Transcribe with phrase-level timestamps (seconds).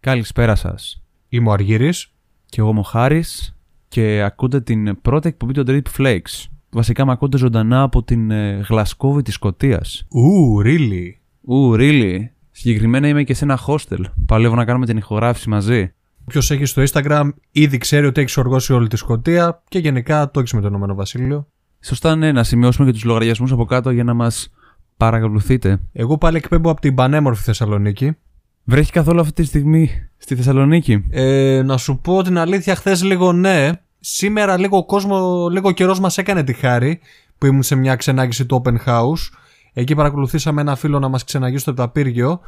[0.00, 1.02] Καλησπέρα σας.
[1.28, 2.12] Είμαι ο Αργύρης.
[2.46, 3.56] Και εγώ είμαι ο Χάρης
[3.88, 6.46] και ακούτε την πρώτη εκπομπή των Drip Flakes.
[6.70, 10.06] Βασικά με ακούτε ζωντανά από την ε, Γλασκόβη της Σκωτίας.
[10.10, 11.08] Ου, really;
[11.40, 12.18] Ου, really.
[12.50, 14.00] Συγκεκριμένα είμαι και σε ένα hostel.
[14.26, 15.92] Παλεύω να κάνουμε την ηχογράφηση μαζί.
[16.24, 20.40] Όποιος έχει στο Instagram ήδη ξέρει ότι έχει οργώσει όλη τη Σκωτία και γενικά το
[20.40, 21.46] έχεις με το Ηνωμένο Βασίλειο.
[21.80, 24.50] Σωστά, ναι, να σημειώσουμε και τους λογαριασμούς από κάτω για να μας
[24.96, 25.80] παρακολουθείτε.
[25.92, 28.16] Εγώ πάλι εκπέμπω από την πανέμορφη Θεσσαλονίκη.
[28.64, 33.32] Βρέχει καθόλου αυτή τη στιγμή στη Θεσσαλονίκη; Ε, να σου πω την αλήθεια, χθες λίγο
[33.32, 33.70] ναι.
[34.00, 37.00] Σήμερα λίγο κόσμο, λίγο καιρός μας έκανε τη χάρη
[37.38, 39.28] που ήμουν σε μια ξενάγηση του Open House.
[39.72, 42.40] Εκεί παρακολουθήσαμε ένα φίλο να μας ξεναγήσει στο Επταπύργιο.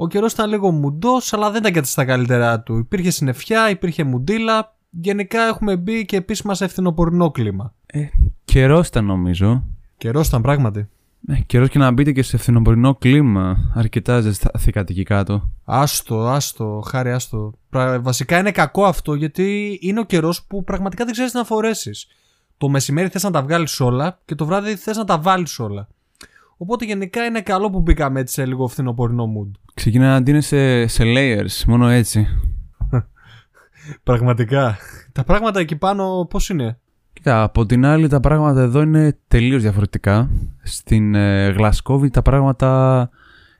[0.00, 2.76] Ο καιρός ήταν λίγο μουντός, αλλά δεν ήταν και στα καλύτερά του.
[2.76, 4.76] Υπήρχε συννεφιά, υπήρχε μουντίλα.
[4.90, 7.74] Γενικά έχουμε μπει και επίσημα σε φθινοπορεινό κλίμα.
[7.86, 8.06] Ε,
[8.44, 9.64] καιρός ήταν νομίζω.
[9.96, 10.88] Καιρός ήταν πράγματι.
[11.28, 13.72] Ε, καιρός και να μπείτε και σε φθινοπορεινό κλίμα.
[13.74, 15.50] Αρκετά ζεσταθήκατε εκεί κάτω.
[15.64, 17.52] Άστο, άστο, χάρη, άστο.
[18.00, 22.06] Βασικά είναι κακό αυτό γιατί είναι ο καιρός που πραγματικά δεν ξέρεις τι να φορέσεις.
[22.58, 25.88] Το μεσημέρι θες να τα βγάλεις όλα και το βράδυ θες να τα βάλεις όλα.
[26.58, 29.50] Οπότε γενικά είναι καλό που μπήκαμε έτσι σε λίγο φθινοπορεινό mood.
[29.74, 32.26] Ξεκινά να ντύνει σε, σε layers, μόνο έτσι.
[34.02, 34.76] Πραγματικά.
[35.12, 36.78] Τα πράγματα εκεί πάνω πώς είναι;
[37.12, 40.30] Κοίτα, από την άλλη τα πράγματα εδώ είναι τελείως διαφορετικά.
[40.62, 43.10] Στην ε, Γλασκόβη τα πράγματα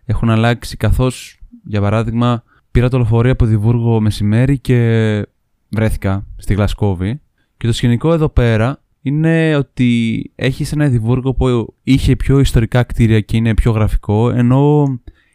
[0.05, 5.27] έχουν αλλάξει καθώς, για παράδειγμα, πήρα το λεωφορείο από Διβούργο μεσημέρι και
[5.69, 7.21] βρέθηκα στη Γλασκόβη.
[7.57, 13.21] Και το σκηνικό εδώ πέρα είναι ότι έχεις ένα Εδιμβούργο που είχε πιο ιστορικά κτίρια
[13.21, 14.87] και είναι πιο γραφικό, ενώ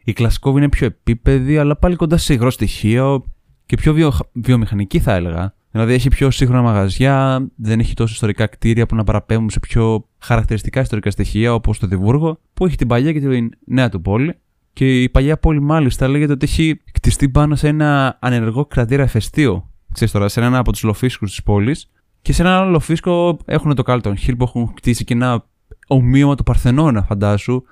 [0.04, 3.26] η Γλασκόβη είναι πιο επίπεδη, αλλά πάλι κοντά σε υγρό στοιχείο
[3.66, 4.12] και πιο βιο...
[4.32, 5.54] βιομηχανική θα έλεγα.
[5.72, 10.08] Δηλαδή έχει πιο σύγχρονα μαγαζιά, δεν έχει τόσο ιστορικά κτίρια που να παραπέμπουν σε πιο
[10.20, 14.34] χαρακτηριστικά ιστορικά στοιχεία όπως το Διβούργο, που έχει την παλιά και την νέα του πόλη.
[14.74, 19.70] Και η παλιά πόλη μάλιστα λέγεται ότι έχει κτιστεί πάνω σε ένα ανενεργό κρατήρα εφεστείο.
[19.94, 21.90] Ξέρεις τώρα, σε ένα από τους λοφίσκους της πόλης.
[22.24, 25.46] Και σε ένα άλλο λοφίσκο έχουν το Κάλτον Hill που έχουν κτίσει και ένα
[25.88, 27.64] ομοίωμα του Παρθενώνα, φαντάσου,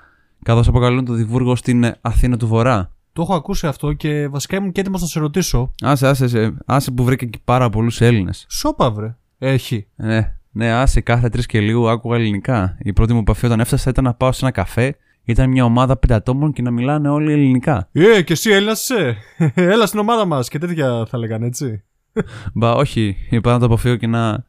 [0.44, 2.92] καθώς αποκαλούν το Διβούργο στην Αθήνα του Βορρά.
[3.14, 5.72] Το έχω ακούσει αυτό και βασικά ήμουν και έτοιμος να σε ρωτήσω.
[5.82, 8.46] Άσε, άσε, άσε που βρήκα και πάρα πολλούς Έλληνες.
[8.50, 9.16] Σόπα, βρε.
[9.38, 9.88] Έχει.
[9.96, 12.78] Ναι, ναι, άσε κάθε τρεις και λίγο άκουγα ελληνικά.
[12.80, 14.96] Η πρώτη μου επαφή όταν έφτασα ήταν να πάω σε ένα καφέ.
[15.24, 17.90] Ήταν μια ομάδα πεντατόμων και να μιλάνε όλοι ελληνικά.
[17.92, 19.18] Ε, και εσύ Έλληνας είσαι.
[19.56, 21.84] Έλα στην ομάδα μας και τέτοια θα λέγανε έτσι.
[22.54, 23.16] Μπα, όχι.
[23.30, 24.46] Είπα να το αποφύγω και να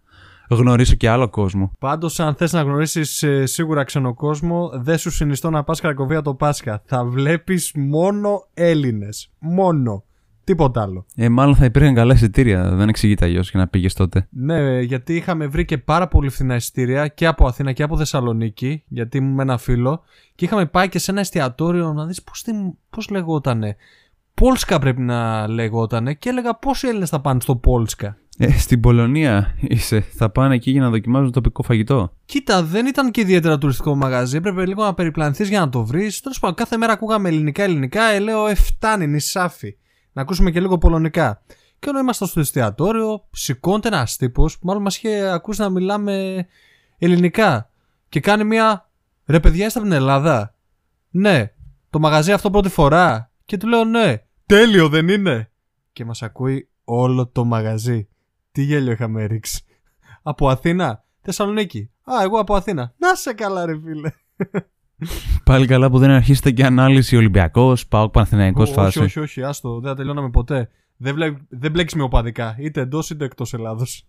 [0.50, 1.72] γνωρίσω και άλλο κόσμο.
[1.78, 6.22] Πάντως, αν θες να γνωρίσεις ε, σίγουρα ξένο κόσμο, δεν σου συνιστώ να πας Κρακοβία
[6.22, 6.82] το Πάσχα.
[6.84, 9.30] Θα βλέπεις μόνο Έλληνες.
[9.38, 10.04] Μόνο.
[10.44, 11.06] Τίποτα άλλο.
[11.16, 12.74] Ε, μάλλον θα υπήρχαν καλά εισιτήρια.
[12.74, 14.26] Δεν εξηγείται αλλιώς για να πήγες τότε.
[14.30, 18.82] Ναι, γιατί είχαμε βρει και πάρα πολύ φθηνά εισιτήρια και από Αθήνα και από Θεσσαλονίκη,
[18.88, 20.02] γιατί ήμουν με ένα φίλο.
[20.34, 22.22] Και είχαμε πάει και σε ένα εστιατόριο να δεις
[22.90, 23.76] πώς λεγότανε.
[24.34, 28.16] Πόλσκα πρέπει να λέγονταν και έλεγα πόσοι Έλληνες θα πάνε στο Πόλσκα.
[28.38, 30.00] Ε, στην Πολωνία είσαι.
[30.00, 32.12] Θα πάνε εκεί για να δοκιμάζουν τοπικό φαγητό.
[32.24, 34.36] Κοίτα, δεν ήταν και ιδιαίτερα τουριστικό μαγαζί.
[34.36, 36.20] Έπρεπε λίγο να περιπλανθεί για να το βρεις.
[36.20, 38.02] Τέλος πάντων, κάθε μέρα ακούγαμε ελληνικά-ελληνικά.
[38.04, 39.76] Ε, λέω, ε, φτάνει, νησάφι.
[40.12, 41.42] Να ακούσουμε και λίγο πολωνικά.
[41.78, 46.46] Και όταν ήμασταν στο εστιατόριο, σηκώνεται ένας τύπος που μάλλον μας είχε ακούσει να μιλάμε
[46.98, 47.70] ελληνικά.
[48.08, 48.88] Και κάνει μια.
[49.26, 50.54] Ρε παιδιά, είστε από την Ελλάδα;
[51.10, 51.52] Ναι.
[51.90, 53.30] Το μαγαζί αυτό πρώτη φορά.
[53.52, 54.16] Και του λέω ναι.
[54.46, 55.50] Τέλειο δεν είναι.
[55.92, 58.08] Και μας ακούει όλο το μαγαζί.
[58.52, 59.64] Τι γέλιο είχαμε ρίξει.
[60.22, 61.90] Από Αθήνα, Θεσσαλονίκη.
[62.02, 62.94] Α, εγώ από Αθήνα.
[62.98, 64.10] Να σε καλά, ρε φίλε.
[65.44, 68.98] Πάλι καλά που δεν αρχίσετε και ανάλυση Ολυμπιακός, πάω Παναθηναϊκός φάση.
[68.98, 70.68] Όχι, όχι, όχι, άστο, δεν θα τελειώναμε ποτέ.
[70.96, 71.36] Δεν, βλέ...
[71.48, 74.06] δεν μπλέξεις με οπαδικά, είτε εντός είτε εκτός Ελλάδος.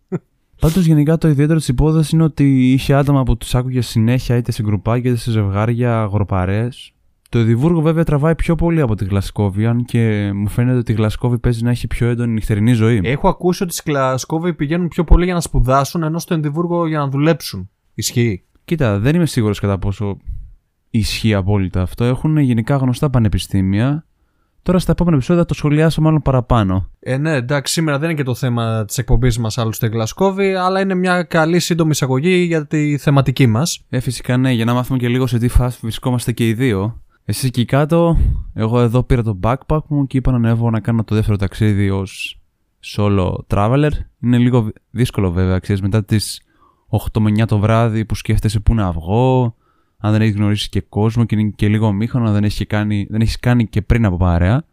[0.59, 4.51] Πάντως, γενικά το ιδιαίτερο της υπόθεσης είναι ότι είχε άτομα που τους άκουγε συνέχεια είτε
[4.51, 6.92] σε γκρουπάκια είτε σε ζευγάρια αγροπαρές.
[7.33, 10.95] Το Εδιμβούργο βέβαια τραβάει πιο πολύ από τη Γλασκόβη, αν και μου φαίνεται ότι η
[10.95, 13.01] Γλασκόβη παίζει να έχει πιο έντονη νυχτερινή ζωή.
[13.03, 16.99] Έχω ακούσει ότι στη Γλασκόβη πηγαίνουν πιο πολύ για να σπουδάσουν, ενώ στο Εδιμβούργο για
[16.99, 17.69] να δουλέψουν.
[17.93, 18.43] Ισχύει.
[18.65, 20.17] Κοίτα, δεν είμαι σίγουρος κατά πόσο
[20.89, 22.03] ισχύει απόλυτα αυτό.
[22.03, 24.05] Έχουν γενικά γνωστά πανεπιστήμια.
[24.61, 26.89] Τώρα στα επόμενα επεισόδια θα το σχολιάσω μάλλον παραπάνω.
[26.99, 30.79] Ε, ναι, εντάξει, σήμερα δεν είναι και το θέμα της εκπομπής μας άλλωστε Γλασκόβη, αλλά
[30.79, 33.85] είναι μια καλή σύντομη εισαγωγή για τη θεματική μας.
[33.89, 36.97] Ε, φυσικά ναι, για να μάθουμε και λίγο σε τι φάση βρισκόμαστε και οι δύο.
[37.25, 38.17] Εσύ εκεί κάτω,
[38.53, 41.89] εγώ εδώ πήρα το backpack μου και είπα να ανέβω να κάνω το δεύτερο ταξίδι
[41.89, 42.41] ως
[42.83, 43.91] solo traveler.
[44.19, 46.41] Είναι λίγο δύσκολο βέβαια, ξέρεις, μετά τις
[46.89, 49.55] 8 με 9 το βράδυ που σκέφτεσαι πού να βγω,
[49.97, 53.21] αν δεν έχεις γνωρίσει και κόσμο και είναι και λίγο μήχανο, δεν έχει κάνει, δεν
[53.21, 54.63] έχεις κάνει και πριν από παρέα.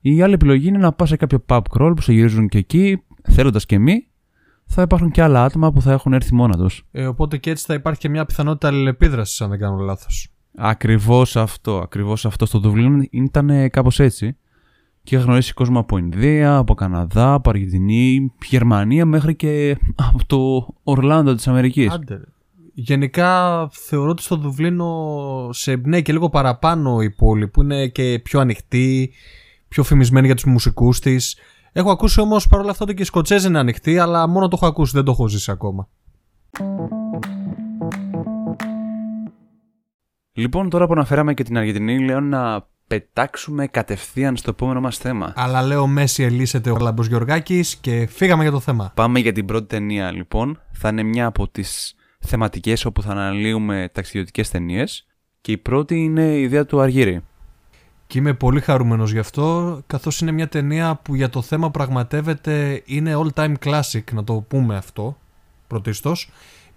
[0.00, 3.02] Η άλλη επιλογή είναι να πας σε κάποιο pub crawl που σε γυρίζουν και εκεί,
[3.22, 4.08] θέλοντας και μη,
[4.66, 6.86] θα υπάρχουν και άλλα άτομα που θα έχουν έρθει μόνα τους.
[6.90, 10.32] Ε, οπότε και έτσι θα υπάρχει και μια πιθανότητα αλληλεπίδρασης, αν δεν κάνω λάθος.
[10.56, 11.78] Ακριβώς αυτό.
[11.78, 12.46] Ακριβώς αυτό.
[12.46, 14.36] Στο Δουβλίνο ήταν κάπως έτσι.
[15.02, 20.68] Και είχα γνωρίσει κόσμο από Ινδία, από Καναδά, από Αργεντινή, Γερμανία μέχρι και από το
[20.82, 21.90] Ορλάντο της Αμερικής.
[21.90, 22.20] Άντε.
[22.74, 28.20] Γενικά θεωρώ ότι στο Δουβλίνο σε εμπνέει και λίγο παραπάνω η πόλη που είναι και
[28.24, 29.12] πιο ανοιχτή,
[29.68, 31.36] πιο φημισμένη για τους μουσικούς της.
[31.72, 34.66] Έχω ακούσει όμως παρόλα αυτά ότι και η Σκοτσέζη είναι ανοιχτή, αλλά μόνο το έχω
[34.66, 35.88] ακούσει, δεν το έχω ζήσει ακόμα.
[40.32, 45.32] Λοιπόν, τώρα που αναφέραμε και την Αργεντινή, λέω να πετάξουμε κατευθείαν στο επόμενο μας θέμα.
[45.36, 48.92] Αλλά λέω Μέση ελίσσεται ο Λαμπος Γεωργάκης και φύγαμε για το θέμα.
[48.94, 50.60] Πάμε για την πρώτη ταινία λοιπόν.
[50.72, 55.06] Θα είναι μια από τις θεματικές όπου θα αναλύουμε ταξιδιωτικές ταινίες.
[55.40, 57.20] Και η πρώτη είναι η ιδέα του Αργύρη.
[58.06, 62.82] Και είμαι πολύ χαρούμενος γι' αυτό, καθώς είναι μια ταινία που για το θέμα πραγματεύεται
[62.84, 65.18] είναι all time classic, να το πούμε αυτό,
[65.66, 66.30] πρωτίστως.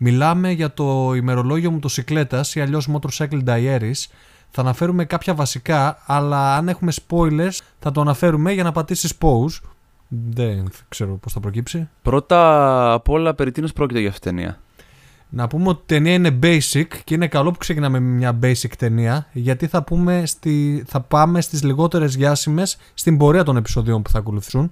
[0.06, 4.06] Μιλάμε για το ημερολόγιο μοτοσυκλέτας ή αλλιώς Motorcycle Diaries.
[4.50, 9.70] Θα αναφέρουμε κάποια βασικά, αλλά αν έχουμε spoilers θα το αναφέρουμε για να πατήσεις pause.
[10.08, 11.90] Δεν ξέρω πώς θα προκύψει.
[12.02, 14.60] Πρώτα απ' όλα περί τίνος πρόκειται για αυτήν την ταινία;
[15.30, 18.72] Να πούμε ότι η ταινία είναι basic και είναι καλό που ξεκινάμε με μια basic
[18.78, 24.10] ταινία γιατί θα, πούμε στη, θα πάμε στις λιγότερες γιάσιμες στην πορεία των επεισοδιών που
[24.10, 24.72] θα ακολουθήσουν.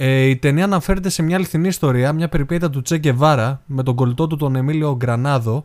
[0.00, 3.94] Ε, η ταινία αναφέρεται σε μια αληθινή ιστορία, μια περιπέτεια του Τσέκε Βάρα με τον
[3.94, 5.64] κολλητό του τον Εμίλιο Γκρανάδο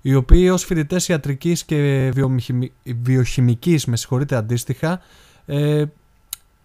[0.00, 2.12] οι οποίοι ως φοιτητές ιατρικής και
[3.02, 5.00] βιοχημικής, με συγχωρείτε αντίστοιχα,
[5.46, 5.84] ε,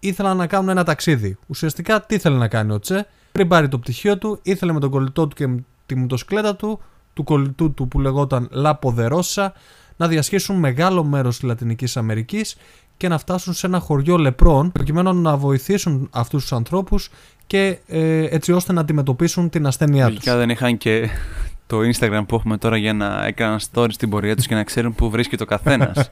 [0.00, 1.38] ήθελαν να κάνουν ένα ταξίδι.
[1.46, 4.90] Ουσιαστικά τι ήθελε να κάνει ο Τσε, πριν πάρει το πτυχίο του, ήθελε με τον
[4.90, 6.80] κολλητό του και τη μοτοσκλέτα του,
[7.12, 9.52] του κολλητού του που λεγόταν Λα Ποδερόσα,
[9.96, 12.56] να διασχίσουν μεγάλο μέρος της Λατινικής Αμερικής
[13.02, 17.10] και να φτάσουν σε ένα χωριό λεπρών προκειμένου να βοηθήσουν αυτούς τους ανθρώπους
[17.46, 20.14] και ε, έτσι ώστε να αντιμετωπίσουν την ασθένειά τους.
[20.14, 21.08] Φυσικά δεν είχαν και
[21.66, 24.94] το Instagram που έχουμε τώρα για να έκαναν stories στην πορεία τους και να ξέρουν
[24.94, 25.96] πού βρίσκεται ο καθένας.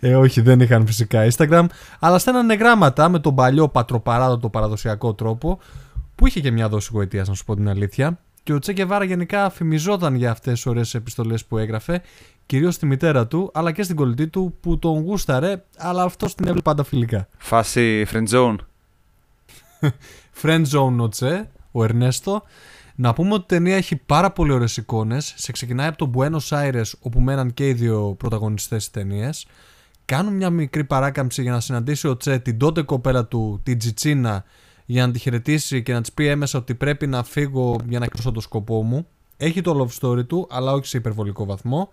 [0.00, 1.64] ε, όχι, δεν είχαν φυσικά Instagram,
[1.98, 5.58] αλλά στέλνανε γράμματα με τον παλιό πατροπαράδοτο παραδοσιακό τρόπο,
[6.14, 8.18] που είχε και μια δόση γοητείας, να σου πω την αλήθεια.
[8.42, 12.02] Και ο Τσέκε Βάρα γενικά φημιζόταν για αυτές τις ωραίες επιστολές που έγραφε,
[12.48, 16.46] κυρίως στη μητέρα του, αλλά και στην κολλητή του που τον γούσταρε, αλλά αυτό την
[16.46, 17.28] έβλεπε πάντα φιλικά.
[17.38, 18.56] Φάση friend zone.
[20.42, 22.42] friend zone ο Τσε, ο Ερνέστο.
[22.94, 25.34] Να πούμε ότι η ταινία έχει πάρα πολύ ωραίες εικόνες.
[25.36, 29.46] Σε ξεκινάει από το Buenos Aires, όπου μέναν και οι δύο πρωταγωνιστές της ταινίας.
[30.04, 34.44] Κάνουν μια μικρή παράκαμψη για να συναντήσει ο Τσε την τότε κοπέλα του, την Τζιτσίνα,
[34.84, 38.04] για να τη χαιρετήσει και να της πει έμεσα ότι πρέπει να φύγω για να
[38.04, 39.06] εκπληρώσω το σκοπό μου.
[39.36, 41.90] Έχει το love story του, αλλά όχι σε υπερβολικό βαθμό.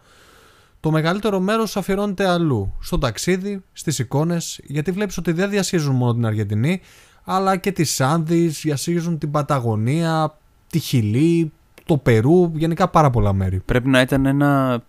[0.86, 2.74] Το μεγαλύτερο μέρος αφιερώνεται αλλού.
[2.80, 6.82] Στο ταξίδι, στις εικόνες, γιατί βλέπεις ότι δεν διασχίζουν μόνο την Αργεντινή,
[7.24, 10.38] αλλά και τι Άνδη, διασχίζουν την Παταγωνία,
[10.70, 11.52] τη Χιλή,
[11.86, 13.60] το Περού, γενικά πάρα πολλά μέρη.
[13.60, 14.84] Πρέπει να ήταν ένα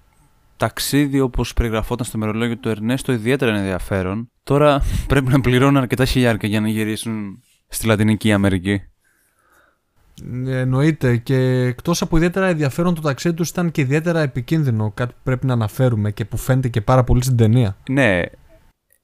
[0.57, 4.31] ταξίδι όπως περιγραφόταν στο μερολόγιο του Ερνέστο ιδιαίτερα ενδιαφέρον.
[4.43, 8.83] Τώρα πρέπει να πληρώνουν αρκετά χιλιάρια για να γυρίσουν στη Λατινική Αμερική.
[10.47, 14.93] Ε, εννοείται και εκτός από ιδιαίτερα ενδιαφέρον το ταξίδι τους ήταν και ιδιαίτερα επικίνδυνο.
[14.95, 17.77] Κάτι που πρέπει να αναφέρουμε και που φαίνεται και πάρα πολύ στην ταινία.
[17.91, 18.23] Ναι,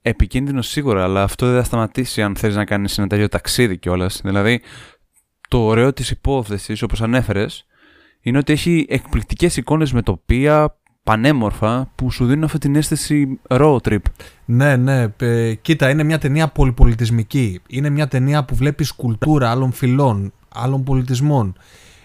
[0.02, 4.20] επικίνδυνο σίγουρα, αλλά αυτό δεν θα σταματήσει αν θέλει να κάνεις ένα τέτοιο ταξίδι κιόλας.
[4.24, 4.60] Δηλαδή,
[5.48, 7.66] το ωραίο της υπόθεσης, όπως ανέφερες,
[8.20, 13.76] είναι ότι έχει εκπληκτικές εικόνες με τοπία, πανέμορφα που σου δίνουν αυτή την αίσθηση road
[13.76, 13.98] trip.
[14.44, 15.06] Ναι, ναι.
[15.16, 17.60] Ε, κοίτα, είναι μια ταινία πολυπολιτισμική.
[17.66, 21.54] Είναι μια ταινία που βλέπεις κουλτούρα άλλων φυλών, άλλων πολιτισμών.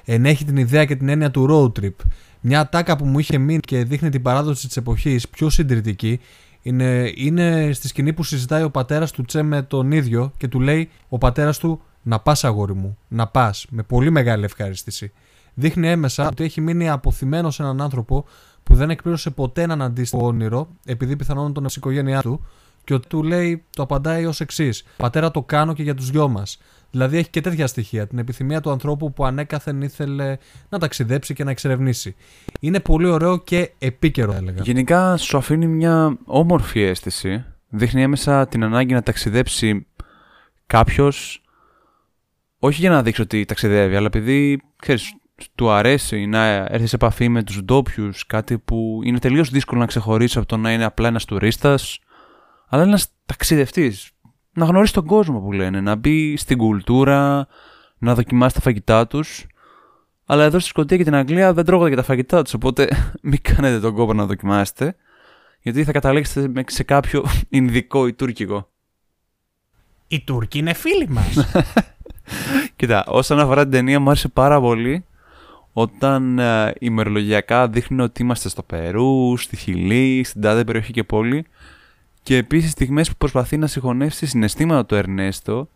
[0.05, 1.95] Ενέχει την ιδέα και την έννοια του road trip.
[2.39, 6.19] Μια τάκα που μου είχε μείνει και δείχνει την παράδοση της εποχής πιο συντηρητική
[6.61, 10.59] είναι, είναι στη σκηνή που συζητάει ο πατέρας του Τσε με τον ίδιο και του
[10.59, 15.11] λέει ο πατέρας του να πας αγόρι μου, να πας με πολύ μεγάλη ευχαρίστηση.
[15.53, 18.25] Δείχνει έμεσα ότι έχει μείνει αποθυμένος σε έναν άνθρωπο
[18.63, 22.45] που δεν εκπλήρωσε ποτέ έναν αντίστοιχο όνειρο, επειδή πιθανόν τον η οικογένειά του,
[22.83, 26.27] και ότι του λέει, το απαντάει ως εξής: Πατέρα, το κάνω και για τους δυο
[26.27, 26.57] μας.
[26.91, 28.07] Δηλαδή έχει και τέτοια στοιχεία.
[28.07, 30.37] Την επιθυμία του ανθρώπου που ανέκαθεν ήθελε
[30.69, 32.15] να ταξιδέψει και να εξερευνήσει.
[32.59, 34.61] Είναι πολύ ωραίο και επίκαιρο, έλεγα.
[34.63, 37.45] Γενικά σου αφήνει μια όμορφη αίσθηση.
[37.69, 39.87] Δείχνει έμεσα την ανάγκη να ταξιδέψει
[40.67, 41.41] κάποιος.
[42.59, 45.13] Όχι για να δείξει ότι ταξιδεύει, αλλά επειδή ξέρεις,
[45.55, 49.85] του αρέσει να έρθει σε επαφή με τους ντόπιους, κάτι που είναι τελείως δύσκολο να
[49.85, 51.99] ξεχωρίσει από το να είναι απλά ένας τουρίστας,
[52.69, 54.11] αλλά ένας ταξιδευτής.
[54.57, 57.47] Να γνωρίσει τον κόσμο που λένε, να μπει στην κουλτούρα,
[57.97, 59.45] να δοκιμάσει τα φαγητά τους.
[60.25, 62.87] Αλλά εδώ στη Σκοτία και την Αγγλία δεν τρώγονται και τα φαγητά τους, οπότε
[63.21, 64.95] μην κάνετε τον κόπο να δοκιμάσετε,
[65.61, 68.69] γιατί θα καταλήξετε σε κάποιο Ινδικό ή Τούρκικο.
[70.07, 71.51] Οι Τούρκοι είναι φίλοι μας.
[72.75, 75.05] Κοίτα, όσον αφορά την ταινία μου άρεσε πάρα πολύ
[75.73, 81.45] όταν ε, ημερολογιακά δείχνει ότι είμαστε στο Περού, στη Χιλή, στην τάδε περιοχή και πόλη
[82.27, 85.69] και επίσης στιγμές που προσπαθεί να συγχωνεύσει συναισθήματα του Ερνέστο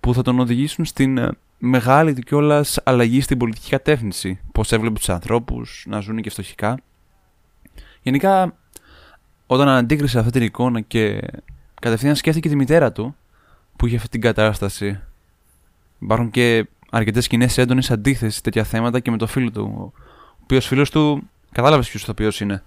[0.00, 4.40] που θα τον οδηγήσουν στην ε, μεγάλη του κιόλα αλλαγή στην πολιτική κατεύθυνση.
[4.52, 6.78] Πώς έβλεπε τους ανθρώπους να ζουν και φτωχικά.
[8.02, 8.56] Γενικά,
[9.46, 11.20] όταν αντίκρισε αυτή την εικόνα και
[11.80, 13.16] κατευθείαν σκέφτηκε τη μητέρα του
[13.76, 15.00] που είχε αυτή την κατάσταση.
[15.98, 19.72] Υπάρχουν και αρκετές σκηνές έντονης αντίθεσης σε τέτοια θέματα και με το φίλο του.
[19.76, 19.92] Ο
[20.42, 22.62] οποίος φίλος του κατάλαβες ποιος οποίος είναι.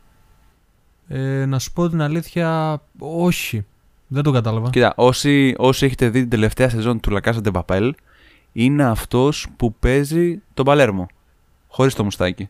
[1.08, 3.66] Ε, να σου πω την αλήθεια, όχι.
[4.08, 4.70] Δεν το κατάλαβα.
[4.70, 7.96] Κοίτα, όσοι, όσοι έχετε δει την τελευταία σεζόν του Λακάσα Ντεπαπέλ,
[8.52, 11.08] είναι αυτός που παίζει τον Παλέρμο.
[11.68, 12.50] Χωρίς το μουστάκι.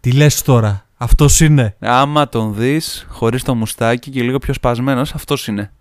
[0.00, 5.14] Τι λες τώρα, αυτός είναι; Άμα τον δεις χωρίς το μουστάκι και λίγο πιο σπασμένος,
[5.14, 5.72] αυτός είναι.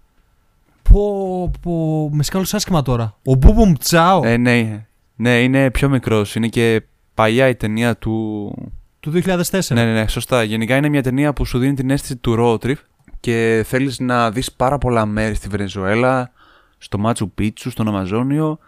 [0.92, 3.16] Πω, πω, με σκάλωσε άσχημα τώρα.
[3.26, 4.22] Ο Μπούμπομ Τσάο.
[4.24, 6.36] Ε, ναι, ναι, είναι πιο μικρός.
[6.36, 6.82] Είναι και
[7.14, 8.54] παλιά η ταινία του.
[9.00, 9.74] Του 2004.
[9.74, 10.44] Ναι, ναι, ναι, σωστά.
[10.44, 12.76] Γενικά είναι μια ταινία που σου δίνει την αίσθηση του road trip
[13.20, 16.32] και θέλεις να δεις πάρα πολλά μέρη στη Βενεζουέλα,
[16.78, 18.60] στο Μάτσου Πίτσου, στον Αμαζόνιο.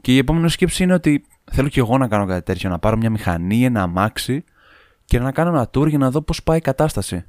[0.00, 2.70] Και η επόμενη σκέψη είναι ότι θέλω κι εγώ να κάνω κάτι τέτοιο.
[2.70, 4.44] Να πάρω μια μηχανή, ένα αμάξι
[5.04, 7.24] και να κάνω ένα tour για να δω πώς πάει η κατάσταση.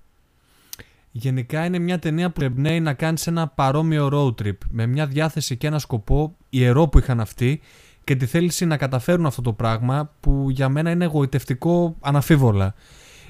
[1.12, 5.58] Γενικά είναι μια ταινία που εμπνέει να κάνεις ένα παρόμοιο road trip με μια διάθεση
[5.58, 7.62] και ένα σκοπό ιερό που είχαν αυτοί
[8.04, 12.74] και τη θέληση να καταφέρουν αυτό το πράγμα που για μένα είναι εγωιτευτικό αναφίβολα.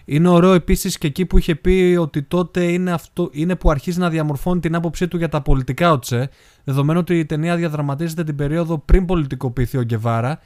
[0.06, 4.00] Είναι ωραίο επίσης και εκεί που είχε πει ότι τότε είναι, αυτό, είναι που αρχίζει
[4.00, 6.30] να διαμορφώνει την άποψή του για τα πολιτικά οτσε,
[6.64, 10.40] δεδομένου ότι η ταινία διαδραματίζεται την περίοδο πριν πολιτικοποιηθεί ο Γκεβάρα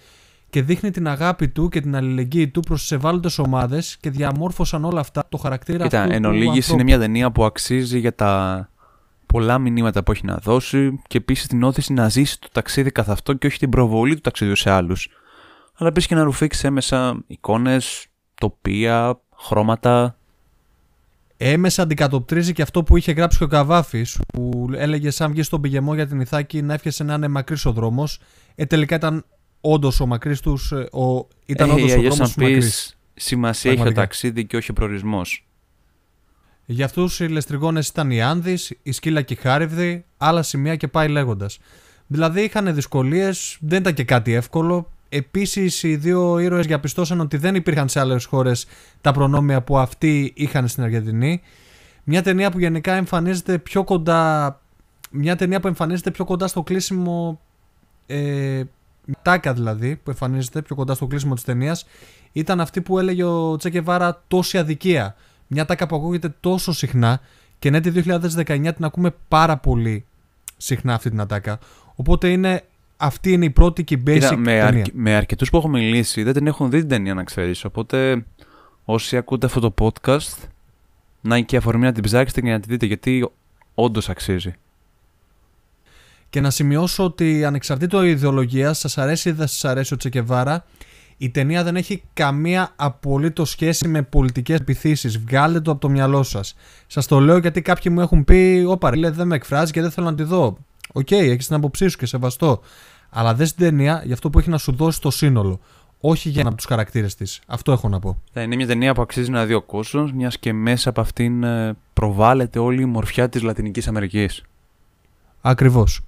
[0.50, 4.86] και δείχνει την αγάπη του και την αλληλεγγύη του προς τις ευάλωτες ομάδες και διαμόρφωσαν
[4.86, 6.14] όλα αυτά το χαρακτήρα Κοίτα, αυτού.
[6.14, 6.74] εν του ολίγης ανθρώπου.
[6.74, 8.70] είναι μια ταινία που αξίζει για τα
[9.28, 13.10] πολλά μηνύματα που έχει να δώσει και επίσης την όθηση να ζήσει το ταξίδι καθ'
[13.10, 15.10] αυτό και όχι την προβολή του ταξιδιού σε άλλους.
[15.76, 20.18] Αλλά επίσης και να ρουφήξει έμεσα εικόνες, τοπία, χρώματα.
[21.38, 25.62] Έμεσα αντικατοπτρίζει και αυτό που είχε γράψει και ο Καβάφης, που έλεγε σαν βγεις στον
[25.62, 28.20] πηγεμό για την Ιθάκη να εύχεσαι να είναι μακρύς ο δρόμος.
[28.56, 29.26] Ε, τελικά ήταν
[29.62, 30.72] όντως ο μακρύς τους.
[31.46, 32.66] Ήταν Ε, όντως ο αλλιώς δρόμος να του μακρύς.
[32.66, 34.08] πεις, σημασία έχει ο Πραγματικά.
[34.08, 35.47] ταξίδι και όχι ο προορισμός.
[36.70, 40.88] Για αυτούς οι λεστριγόνες ήταν οι Άνδης, η Σκύλα και η Χάριβδη, άλλα σημεία και
[40.88, 41.60] πάει λέγοντας.
[42.08, 44.92] Δηλαδή είχαν δυσκολίες, δεν ήταν και κάτι εύκολο.
[45.10, 48.66] Επίσης, οι δύο ήρωες διαπιστώσαν ότι δεν υπήρχαν σε άλλες χώρες
[49.02, 51.42] τα προνόμια που αυτοί είχαν στην Αργεντινή.
[52.04, 54.62] Μια ταινία που γενικά εμφανίζεται πιο κοντά.
[55.12, 57.42] Μια ταινία που εμφανίζεται πιο κοντά στο κλείσιμο.
[58.06, 58.64] Ε,
[59.22, 61.86] τάκα δηλαδή, που εμφανίζεται πιο κοντά στο κλείσιμο της ταινίας,
[62.32, 65.16] ήταν αυτή που έλεγε ο Τσεκεβάρα τόση αδικία.
[65.48, 67.22] Μια τάκα που ακούγεται τόσο συχνά
[67.60, 68.44] και ναι, τη 2019
[68.76, 70.06] την ακούμε πάρα πολύ
[70.58, 71.60] συχνά αυτή την ατάκα.
[71.96, 72.64] Οπότε είναι,
[72.98, 74.66] αυτή είναι η πρώτη και η basic Κοίτα, με, ταινία.
[74.66, 77.66] αρκε- με αρκετούς που έχω μιλήσει δεν την έχουν δει την ταινία να ξέρεις.
[77.66, 78.26] Οπότε
[78.86, 80.48] όσοι ακούτε αυτό το podcast,
[81.22, 83.30] να είναι και αφορμή να την ψάξετε και να τη δείτε γιατί
[83.74, 84.54] όντως αξίζει.
[86.30, 90.66] Και να σημειώσω ότι ανεξαρτήτω ιδεολογίας, σας αρέσει ή δεν σας αρέσει ο Τσεκεβάρα,
[91.18, 95.18] η ταινία δεν έχει καμία απολύτως σχέση με πολιτικές επιθύσεις.
[95.20, 96.56] Βγάλετε το από το μυαλό σας.
[96.88, 99.92] Σας το λέω γιατί κάποιοι μου έχουν πει: Όπα, ρε, δεν με εκφράζει και δεν
[99.92, 100.58] θέλω να τη δω.
[100.94, 102.62] Οκ, έχεις την άποψή σου και σεβαστό.
[103.10, 105.60] Αλλά δες την ταινία για αυτό που έχει να σου δώσει το σύνολο.
[106.00, 107.42] Όχι για ένα από τους χαρακτήρες της.
[107.48, 108.22] Αυτό έχω να πω.
[108.32, 111.44] Θα είναι μια ταινία που αξίζει να δει ο κόσμος, μιας και μέσα από αυτήν
[111.44, 114.44] ε, προβάλλεται όλη η ομορφιά της Λατινικής Αμερικής.
[115.42, 116.07] Ακριβώς.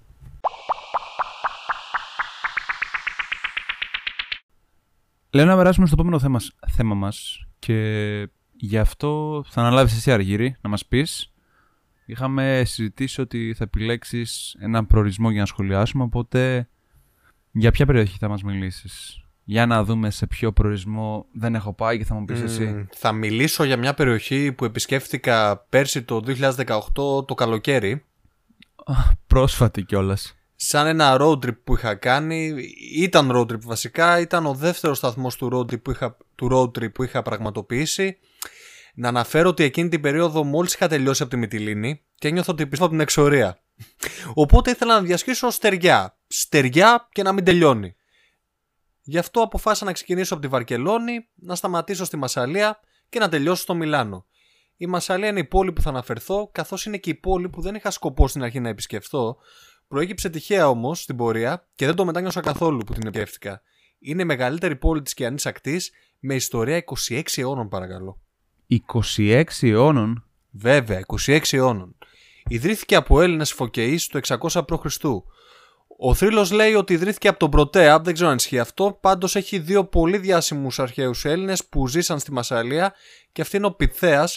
[5.31, 10.55] Λέω να περάσουμε στο επόμενο θέμα, θέμα μας και γι' αυτό θα αναλάβεις εσύ, Αργύρι,
[10.62, 11.33] να μας πεις.
[12.05, 16.69] Είχαμε συζητήσει ότι θα επιλέξεις έναν προορισμό για να σχολιάσουμε, οπότε
[17.51, 21.98] για ποια περιοχή θα μας μιλήσεις; Για να δούμε σε ποιο προορισμό δεν έχω πάει
[21.98, 22.65] και θα μου πεις εσύ.
[22.65, 28.05] Μμμ, θα μιλήσω για μια περιοχή που επισκέφτηκα πέρσι το 2018 το καλοκαίρι.
[29.27, 30.38] Πρόσφατη κιόλας.
[30.61, 32.53] Σαν ένα road trip που είχα κάνει.
[32.95, 34.19] Ήταν road trip βασικά.
[34.19, 38.17] Ήταν ο δεύτερος σταθμός του road trip που είχα, του road trip που είχα πραγματοποιήσει.
[38.93, 42.63] Να αναφέρω ότι εκείνη την περίοδο μόλις είχα τελειώσει από τη Μυτιλίνη και ένιωθα ότι
[42.63, 43.61] πιστεύω από την εξορία.
[44.33, 46.17] Οπότε ήθελα να διασχίσω στεριά.
[46.27, 47.95] Στεριά και να μην τελειώνει.
[49.01, 53.61] Γι' αυτό αποφάσισα να ξεκινήσω από τη Βαρκελόνη, να σταματήσω στη Μασαλία και να τελειώσω
[53.61, 54.25] στο Μιλάνο.
[54.77, 57.75] Η Μασαλία είναι η πόλη που θα αναφερθώ, καθώς είναι και η πόλη που δεν
[57.75, 59.37] είχα σκοπό στην αρχή να επισκεφθώ.
[59.89, 63.62] Προέκυψε τυχαία όμως στην πορεία και δεν το μετάνιωσα καθόλου που την επισκέφτηκα.
[64.00, 68.22] Είναι η μεγαλύτερη πόλη της Κιανής Ακτής με ιστορία 26 αιώνων, παρακαλώ.
[69.17, 71.96] 26 αιώνων; Βέβαια, 26 αιώνων.
[72.48, 75.05] Ιδρύθηκε από Έλληνες φωκεείς το 600 π.Χ.
[75.98, 78.98] Ο θρύλος λέει ότι ιδρύθηκε από τον Πρωτέα, δεν ξέρω αν ισχύει αυτό.
[79.01, 82.93] Πάντως έχει δύο πολύ διάσημους αρχαίους Έλληνες που ζήσαν στη Μασαλία
[83.31, 84.27] και αυτή είναι ο Πιτθέα,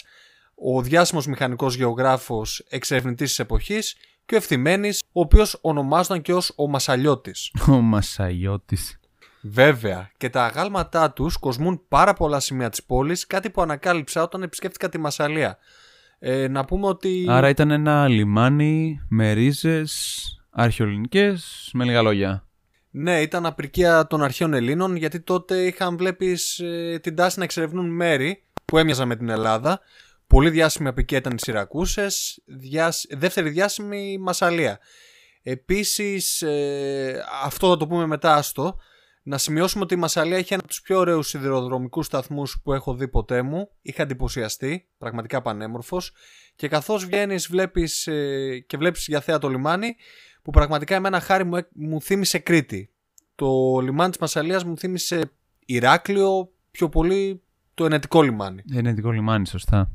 [0.55, 6.53] ο διάσημος μηχανικός γεωγράφος εξερευνητής της εποχής και ο Ευθυμένης, ο οποίος ονομάζονταν και ως
[6.55, 7.51] ο Μασαλιώτης.
[7.67, 8.99] Ο Μασαλιώτης.
[9.41, 14.43] Βέβαια, και τα αγάλματά τους κοσμούν πάρα πολλά σημεία της πόλης, κάτι που ανακάλυψα όταν
[14.43, 15.57] επισκέφτηκα τη Μασαλία.
[16.19, 17.25] Ε, να πούμε ότι.
[17.29, 21.35] Άρα ήταν ένα λιμάνι με ρίζες αρχαιολινικέ,
[21.73, 22.47] με λίγα λόγια.
[22.89, 27.89] Ναι, ήταν απρικία των αρχαίων Ελλήνων, γιατί τότε είχαν, βλέπεις, ε, την τάση να εξερευνούν
[27.89, 29.79] μέρη που έμοιαζαν με την Ελλάδα.
[30.33, 33.05] Πολύ διάσημη απικία ήταν οι Σιρακούσες, διάσ...
[33.09, 34.79] δεύτερη διάσημη η Μασαλία.
[35.43, 38.77] Επίσης, ε, αυτό θα το πούμε μετά, άστο.
[39.23, 42.95] Να σημειώσουμε ότι η Μασαλία έχει ένα από τους πιο ωραίους σιδηροδρομικούς σταθμούς που έχω
[42.95, 43.69] δει ποτέ μου.
[43.81, 46.13] Είχα εντυπωσιαστεί, πραγματικά πανέμορφος.
[46.55, 49.95] Και καθώς βγαίνεις βλέπεις, ε, και βλέπεις για θέα το λιμάνι,
[50.41, 52.91] που πραγματικά εμένα χάρη μου, μου θύμισε Κρήτη.
[53.35, 55.31] Το λιμάνι της Μασαλίας μου θύμισε
[55.65, 57.41] Ηράκλειο, πιο πολύ
[57.73, 58.63] το ενετικό λιμάνι.
[58.73, 59.91] Ενετικό λιμάνι, σωστά.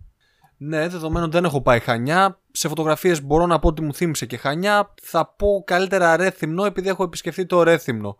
[0.60, 2.40] Ναι, δεδομένου δεν έχω πάει Χανιά.
[2.50, 4.94] Σε φωτογραφίες μπορώ να πω ότι μου θύμισε και Χανιά.
[5.02, 8.16] Θα πω καλύτερα Ρέθυμνο επειδή έχω επισκεφτεί το Ρέθυμνο.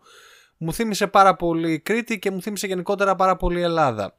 [0.57, 4.17] Μου θύμισε πάρα πολύ Κρήτη και μου θύμισε γενικότερα πάρα πολύ Ελλάδα.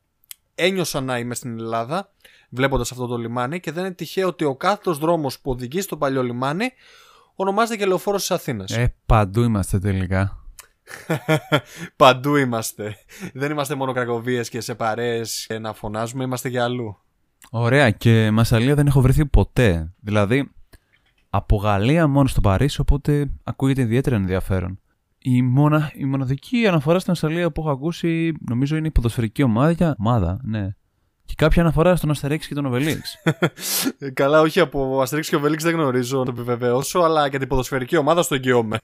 [0.55, 2.11] Ένιωσα να είμαι στην Ελλάδα
[2.51, 5.97] βλέποντας αυτό το λιμάνι και δεν είναι τυχαίο ότι ο κάθετος δρόμος που οδηγεί στο
[5.97, 6.73] παλιό λιμάνι
[7.35, 8.77] ονομάζεται και λεωφόρος της Αθήνας.
[8.77, 10.45] Ε, παντού είμαστε τελικά.
[11.97, 12.97] παντού είμαστε.
[13.33, 16.99] Δεν είμαστε μόνο κακοβίες και σε παρέες να φωνάζουμε, είμαστε για αλλού.
[17.51, 19.93] Ωραία και Μασαλία δεν έχω βρεθεί ποτέ.
[20.01, 20.51] Δηλαδή,
[21.31, 24.81] από Γαλλία μόνο στο Παρίσι, οπότε ακούγεται ιδιαίτερα ενδιαφέρον.
[25.19, 25.91] Η, μονα...
[25.95, 29.97] η μοναδική αναφορά στην Μασαλία που έχω ακούσει, νομίζω είναι η ποδοσφαιρική ομάδα.
[29.99, 30.75] Ομάδα, ναι.
[31.25, 33.17] Και κάποια αναφορά στον Αστερίξ και τον Οβελίξ.
[34.13, 37.97] Καλά, όχι από Αστερίξ και Οβελίξ δεν γνωρίζω να το επιβεβαιώσω, αλλά για την ποδοσφαιρική
[37.97, 38.79] ομάδα στο εγγυώμαι.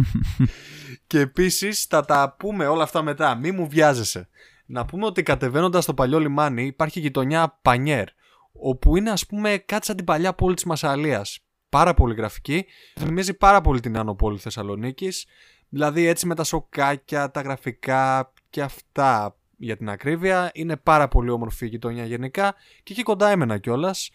[1.06, 3.34] και επίσης θα τα πούμε όλα αυτά μετά.
[3.34, 4.28] Μη μου βιάζεσαι.
[4.70, 8.08] Να πούμε ότι κατεβαίνοντας στο παλιό λιμάνι υπάρχει γειτονιά Πανιέρ,
[8.52, 11.40] όπου είναι ας πούμε κάτι σαν την παλιά πόλη της Μασαλίας.
[11.68, 12.64] Πάρα πολύ γραφική.
[12.98, 15.26] Θυμίζει πάρα πολύ την Άνω Πόλη Θεσσαλονίκης.
[15.68, 20.50] Δηλαδή έτσι με τα σοκάκια, τα γραφικά και αυτά για την ακρίβεια.
[20.54, 24.10] Είναι πάρα πολύ όμορφη η γειτονιά γενικά και εκεί κοντά έμενα κιόλας.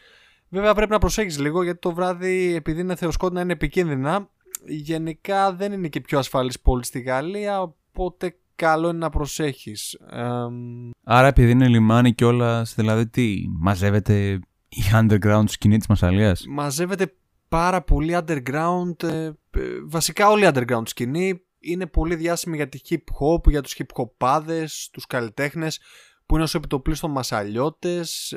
[0.49, 4.29] Βέβαια πρέπει να προσέχεις λίγο γιατί το βράδυ επειδή είναι θεοσκότεινα είναι επικίνδυνα.
[4.65, 9.97] Γενικά δεν είναι και πιο ασφαλής πόλη στη Γαλλία οπότε καλό είναι να προσέχεις.
[11.03, 17.13] Άρα επειδή είναι λιμάνι κιόλα, δηλαδή τι, μαζεύεται η underground σκηνή της Μασαλίας; Μαζεύεται
[17.47, 19.33] πάρα πολύ underground, ε, ε,
[19.85, 24.03] βασικά όλη η underground σκηνή είναι πολύ διάσημη για τη hip hop, για τους hip
[24.03, 25.79] hopάδες, τους καλλιτέχνες
[26.25, 28.35] που είναι ως επιτοπλίστων μασαλιώτες.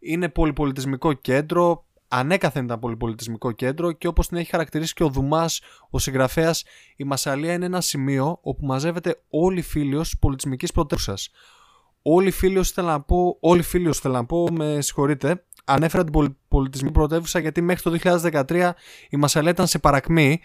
[0.00, 5.60] Είναι πολυπολιτισμικό κέντρο, ανέκαθεν ήταν πολυπολιτισμικό κέντρο και όπως την έχει χαρακτηρίσει και ο Δουμάς,
[5.90, 6.64] ο συγγραφέας,
[6.96, 11.30] η Μασαλία είναι ένα σημείο όπου μαζεύεται όλη η φίλιος της πολιτισμικής πρωτεύουσας.
[12.02, 16.36] Όλη η φίλιος θέλω να πω, όλη φίλιος θέλω να πω, με συγχωρείτε, ανέφερα την
[16.48, 18.18] πολιτισμική πρωτεύουσα γιατί μέχρι το
[18.48, 18.70] 2013
[19.10, 20.40] η Μασαλία ήταν σε παρακμή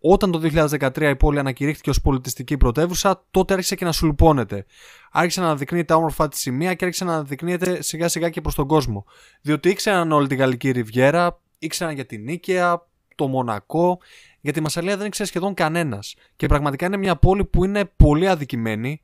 [0.00, 4.66] όταν το 2013 η πόλη ανακηρύχθηκε ως πολιτιστική πρωτεύουσα, τότε άρχισε και να σουλπώνεται.
[5.12, 8.54] Άρχισε να αναδεικνύει τα όμορφα της σημεία και άρχισε να αναδεικνύεται σιγά σιγά και προς
[8.54, 9.04] τον κόσμο.
[9.40, 13.98] Διότι ήξεραν όλη την Γαλλική Ριβιέρα, ήξεραν για την Νίκαια, το Μονακό,
[14.40, 16.14] για τη Μασαλία δεν ήξερε σχεδόν κανένας.
[16.36, 19.00] Και πραγματικά είναι μια πόλη που είναι πολύ αδικημένη.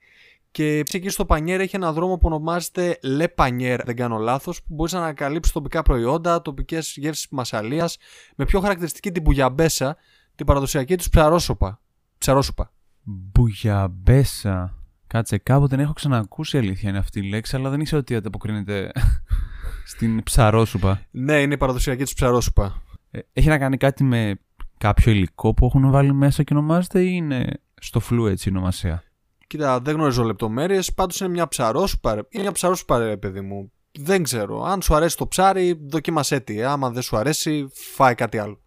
[0.50, 4.74] Και εκεί στο Πανιέρ έχει ένα δρόμο που ονομάζεται Le Panier, δεν κάνω λάθος, που
[4.74, 7.96] μπορείς να ανακαλύψεις τοπικά προϊόντα, τοπικές γεύσεις Μασαλίας,
[8.36, 9.96] με πιο χαρακτηριστική την Μπουγιαμπέσα,
[10.42, 11.80] την παραδοσιακή τους ψαρόσουπα.
[12.18, 12.72] Ψαρόσουπα.
[13.02, 14.76] Μπουγιαμπέσα.
[15.06, 18.90] Κάτσε, κάποτε την έχω ξανακούσει αλήθεια είναι αυτή η λέξη, αλλά δεν ήξερα ότι ανταποκρίνεται
[19.92, 21.00] στην ψαρόσουπα.
[21.10, 22.82] Ναι, είναι η παραδοσιακή τους ψαρόσουπα.
[23.10, 24.40] Ε, έχει να κάνει κάτι με
[24.78, 29.02] κάποιο υλικό που έχουν βάλει μέσα και ονομάζεται ή είναι στο φλού έτσι η ονομασία;
[29.46, 30.92] Κοίτα, δεν γνωρίζω λεπτομέρειες.
[30.94, 32.12] Πάντως είναι μια ψαρόσουπα.
[32.12, 33.72] Είναι μια ψαρόσουπα, ρε παιδί μου.
[33.92, 34.62] Δεν ξέρω.
[34.62, 36.62] Αν σου αρέσει το ψάρι, δοκίμασέ τη.
[36.62, 38.61] Άμα δεν σου αρέσει, φάει κάτι άλλο.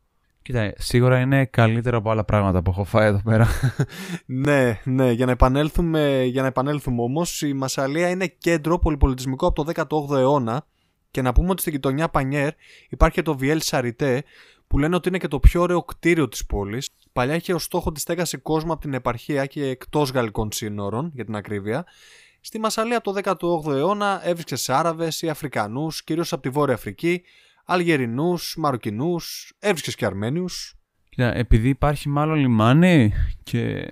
[0.46, 3.48] Κοίτα, σίγουρα είναι καλύτερο από άλλα πράγματα που έχω φάει εδώ πέρα.
[4.26, 9.64] ναι, ναι, για να επανέλθουμε, για να επανέλθουμε όμως, η Μασαλία είναι κέντρο πολυπολιτισμικό από
[9.64, 9.72] το
[10.12, 10.66] 18ο αιώνα
[11.12, 12.54] και να πούμε ότι στην γειτονιά Πανιέρ
[12.90, 14.24] υπάρχει το Βιέλ Σαριτέ
[14.68, 16.90] που λένε ότι είναι και το πιο ωραίο κτίριο της πόλης.
[17.12, 21.26] Παλιά είχε ως στόχο τη στέγαση κόσμο από την επαρχία και εκτός γαλλικών σύνορων, για
[21.26, 21.86] την ακρίβεια.
[22.42, 27.24] Στη Μασαλία το 18ο αιώνα έβρισκες Άραβες ή Αφρικανούς, κυρίως από τη Βόρεια Αφρική,
[27.66, 30.76] Αλγερινούς, Μαροκινούς, έβρισκες και Αρμένιους.
[31.10, 33.88] Κοίτα, επειδή υπάρχει μάλλον λιμάνι και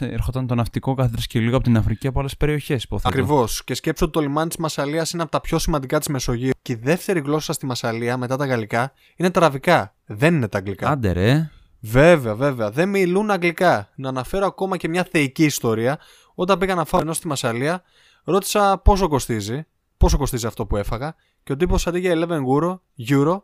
[0.00, 2.86] ερχόταν το ναυτικό κάθε και λίγο από την Αφρική από άλλες περιοχές.
[3.02, 3.64] Ακριβώς.
[3.64, 6.50] Και σκέψω ότι το λιμάνι της Μασαλίας είναι από τα πιο σημαντικά της Μεσογείου.
[6.62, 9.94] Και η δεύτερη γλώσσα στη Μασαλία μετά τα γαλλικά είναι τα αραβικά.
[10.06, 10.88] Δεν είναι τα αγγλικά.
[10.88, 11.50] Άντε ρε.
[11.80, 12.70] Βέβαια, βέβαια.
[12.70, 13.90] Δεν μιλούν αγγλικά.
[13.94, 15.98] Να αναφέρω ακόμα και μια θεϊκή ιστορία.
[16.34, 17.82] Όταν πήγα να φάω ενώ στη Μασαλία,
[18.24, 19.66] ρώτησα πόσο κοστίζει,
[20.02, 23.42] πόσο κοστίζει αυτό που έφαγα και ο τύπος αντί για 11 euro, euro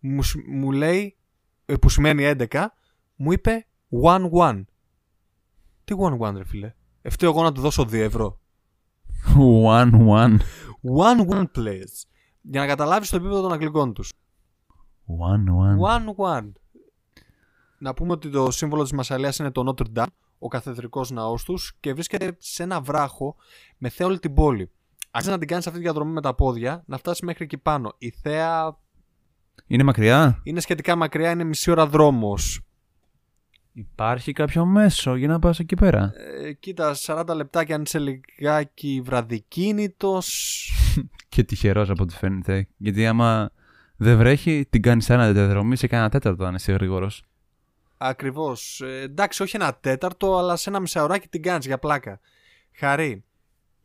[0.00, 1.16] μου, σ- μου λέει,
[1.66, 2.64] ε, που σημαίνει 11,
[3.16, 3.66] μου είπε
[4.04, 4.64] 1-1.
[5.84, 8.40] Τι 1-1 ρε φίλε; Ευταίω εγώ να του δώσω 2 ευρώ.
[9.66, 10.36] One, one.
[11.28, 12.04] 1-1 please.
[12.42, 14.12] Για να καταλάβεις το επίπεδο των αγγλικών τους.
[15.06, 16.40] One, one.
[16.40, 16.52] 1-1.
[17.78, 20.06] Να πούμε ότι το σύμβολο της Μασαλίας είναι το Notre Dame,
[20.38, 23.36] ο καθεδρικός ναός τους και βρίσκεται σε ένα βράχο
[23.78, 24.70] με θέα όλη την πόλη.
[25.18, 27.94] Αξίζει να την κάνεις αυτή τη διαδρομή με τα πόδια, να φτάσεις μέχρι εκεί πάνω.
[27.98, 28.78] Η θέα
[29.66, 32.60] Είναι μακριά; είναι σχετικά μακριά, είναι μισή ώρα δρόμος.
[33.72, 36.12] Υπάρχει κάποιο μέσο για να πας εκεί πέρα;
[36.44, 40.70] Ε, κοίτα, 40 λεπτάκια αν είσαι λιγάκι βραδικίνητος.
[41.28, 42.68] Και τυχερός από ό,τι φαίνεται.
[42.76, 43.50] Γιατί άμα
[43.96, 47.24] δεν βρέχει, την κάνεις ένα διαδρομή σε κανένα τέταρτο αν είσαι γρήγορος.
[47.98, 48.80] Ακριβώς.
[48.80, 52.20] Ε, εντάξει, όχι ένα τέταρτο, αλλά σε ένα μισάωράκι την κάνεις για πλάκα.
[52.72, 53.24] Χαρή,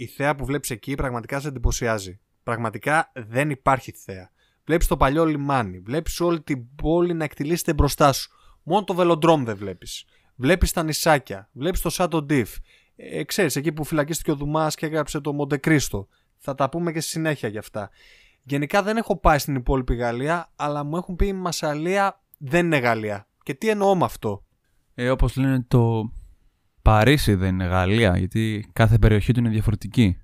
[0.04, 2.20] η θέα που βλέπεις εκεί πραγματικά σε εντυπωσιάζει.
[2.44, 4.32] Πραγματικά δεν υπάρχει θέα.
[4.66, 8.32] Βλέπεις το παλιό λιμάνι, βλέπεις όλη την πόλη να εκτιλήσεται μπροστά σου.
[8.64, 10.06] Μόνο το βελοντρόμ δεν βλέπεις.
[10.36, 12.56] Βλέπεις τα νησάκια, βλέπεις το Σάτο Ντιφ.
[12.96, 16.08] Ε, ξέρεις, εκεί που φυλακίστηκε ο Δουμάς και έγραψε το Μοντεκρίστο.
[16.38, 17.90] Θα τα πούμε και στη συνέχεια γι' αυτά.
[18.44, 22.78] Γενικά δεν έχω πάει στην υπόλοιπη Γαλλία, αλλά μου έχουν πει η Μασαλία δεν είναι
[22.78, 23.28] Γαλλία.
[23.44, 24.44] Και τι εννοώ με αυτό;
[24.94, 26.12] Ε, όπως λένε το
[26.84, 30.18] Παρίσι δεν είναι Γαλλία, γιατί κάθε περιοχή του είναι διαφορετική.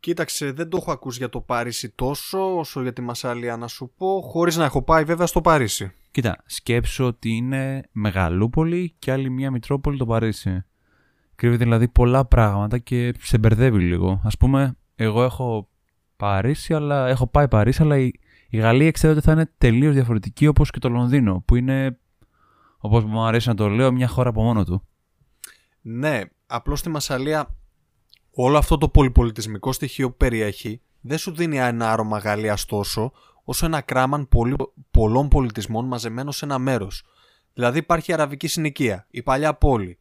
[0.00, 3.92] Κοίταξε, δεν το έχω ακούσει για το Παρίσι τόσο όσο για τη Μασαλία να σου
[3.96, 5.92] πω, χωρίς να έχω πάει βέβαια στο Παρίσι.
[6.10, 10.64] Κοίτα, σκέψου ότι είναι μεγαλούπολη και άλλη μια μητρόπολη το Παρίσι.
[11.34, 14.20] Κρύβεται δηλαδή πολλά πράγματα και σε μπερδεύει λίγο.
[14.24, 15.68] Ας πούμε, εγώ έχω
[16.16, 18.10] Παρίσι, αλλά έχω πάει Παρίσι, αλλά η,
[18.48, 21.98] η Γαλλία ξέρω ότι θα είναι τελείως διαφορετική όπως και το Λονδίνο, που είναι,
[22.78, 24.84] όπως μου αρέσει να το λέω, μια χώρα από μόνο του.
[25.80, 27.54] Ναι, απλώς στη Μασαλία
[28.30, 33.12] όλο αυτό το πολυπολιτισμικό στοιχείο που περιέχει δεν σου δίνει ένα άρωμα Γαλλίας τόσο
[33.44, 34.56] όσο ένα κράμαν πολύ,
[34.90, 37.04] πολλών πολιτισμών μαζεμένο σε ένα μέρος.
[37.54, 39.98] Δηλαδή υπάρχει η αραβική συνοικία, η παλιά πόλη,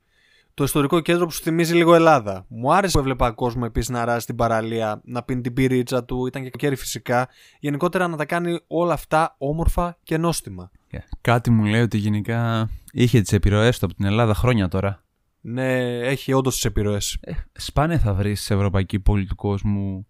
[0.53, 2.45] το ιστορικό κέντρο που σου θυμίζει λίγο Ελλάδα.
[2.47, 6.25] Μου άρεσε που έβλεπα κόσμο επίσης να ράζει την παραλία, να πίνει την πυρίτσα του,
[6.25, 7.27] ήταν και κέρι φυσικά.
[7.59, 10.71] Γενικότερα να τα κάνει όλα αυτά όμορφα και νόστιμα.
[10.91, 10.97] Yeah.
[11.21, 15.03] Κάτι μου λέει ότι γενικά είχε τις επιρροές του από την Ελλάδα χρόνια τώρα.
[15.41, 17.17] Ναι, έχει όντως τις επιρροές.
[17.21, 20.07] Ε, σπάνια θα βρεις σε ευρωπαϊκή πόλη του κόσμου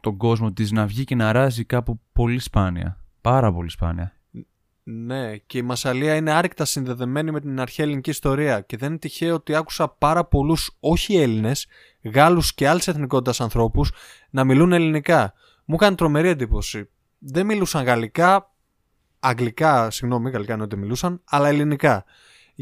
[0.00, 3.04] τον κόσμο της να βγει και να ράζει κάπου πολύ σπάνια.
[3.20, 4.16] Πάρα πολύ σπάνια.
[4.84, 8.98] Ναι, και η Μασαλία είναι άρρηκτα συνδεδεμένη με την αρχαία ελληνική ιστορία και δεν είναι
[8.98, 11.66] τυχαίο ότι άκουσα πάρα πολλούς όχι Έλληνες,
[12.02, 13.92] Γάλλους και άλλη εθνικότητα ανθρώπους
[14.30, 15.32] να μιλούν ελληνικά.
[15.64, 16.88] Μου έκανε τρομερή εντύπωση.
[17.18, 18.54] Δεν μιλούσαν γαλλικά,
[19.20, 22.04] αγγλικά, συγγνώμη, γαλλικά εννοείται μιλούσαν, αλλά ελληνικά.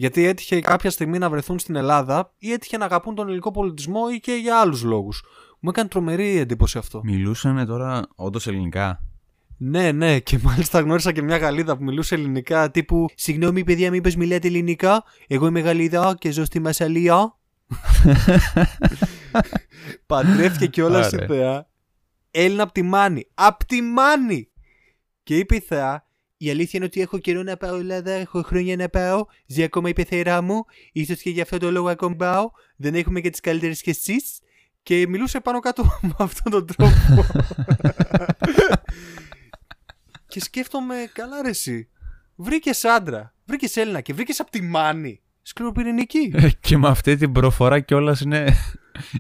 [0.00, 4.00] Γιατί έτυχε κάποια στιγμή να βρεθούν στην Ελλάδα ή έτυχε να αγαπούν τον ελληνικό πολιτισμό
[4.14, 5.22] ή και για άλλους λόγους.
[5.60, 7.00] Μου έκανε τρομερή εντύπωση αυτό.
[7.04, 9.02] Μιλούσαν τώρα όντως ελληνικά.
[9.56, 14.16] Ναι, ναι, και μάλιστα γνώρισα και μια Γαλλίδα που μιλούσε ελληνικά τύπου Συγγνώμη, παιδιά, μήπως
[14.16, 17.36] μιλάτε ελληνικά; Εγώ είμαι Γαλλίδα και ζω στη Μασαλία.
[20.06, 21.26] Παντρεύτηκε κιόλας η Άρε.
[21.26, 21.68] Θεά.
[22.30, 23.26] Έλληνα απ' τη Μάνη.
[23.34, 24.48] Απ' τη Μάνη!
[25.22, 26.04] Και είπε η Θεά,
[26.42, 29.88] η αλήθεια είναι ότι έχω καιρό να πάω Ελλάδα, έχω χρόνια να πάω, ζει ακόμα
[29.88, 33.40] η πεθερά μου, ίσως και γι' αυτό το λόγο ακόμα πάω, δεν έχουμε και τις
[33.40, 34.38] καλύτερες και εσείς.
[34.82, 37.24] Και μιλούσε πάνω κάτω με αυτόν τον τρόπο.
[40.28, 41.88] και σκέφτομαι, καλά ρε εσύ.
[42.34, 45.20] Βρήκες άντρα, βρήκες Έλληνα και βρήκες από τη Μάνη.
[45.42, 46.32] Σκληροπυρηνική.
[46.34, 48.54] Ε, και με αυτή την προφορά κιόλας είναι,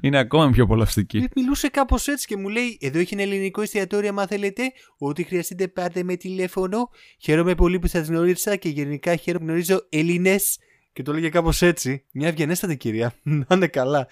[0.00, 1.16] είναι ακόμα πιο απολαυστική.
[1.18, 4.62] Ε, Μιλούσε κάπως έτσι και μου λέει: Εδώ έχει ένα ελληνικό εστιατόριο, άμα θέλετε.
[4.98, 6.90] Ό,τι χρειαστείτε, πάρτε με τηλέφωνο.
[7.18, 10.58] Χαίρομαι πολύ που σας γνώρισα και γενικά χαίρομαι που γνωρίζω Έλληνες.
[10.92, 12.04] Και το έλεγε κάπως έτσι.
[12.12, 13.14] Μια ευγενέστατη κυρία.
[13.22, 14.08] Να είναι καλά.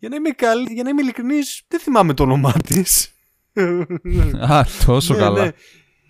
[0.00, 3.12] Για να είμαι, καλή, για να είμαι ειλικρινής, δεν θυμάμαι το όνομά της.
[4.40, 5.52] Α, τόσο καλά.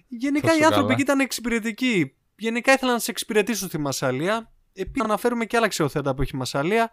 [0.08, 0.92] Γενικά Τόσο οι άνθρωποι καλά.
[0.92, 2.12] εκεί ήταν εξυπηρετικοί.
[2.36, 4.52] Γενικά ήθελαν να σε εξυπηρετήσουν στη Μασαλία.
[4.80, 6.90] Επίσης, να αναφέρουμε και άλλα αξιοθέατα που έχει η Μασαλία.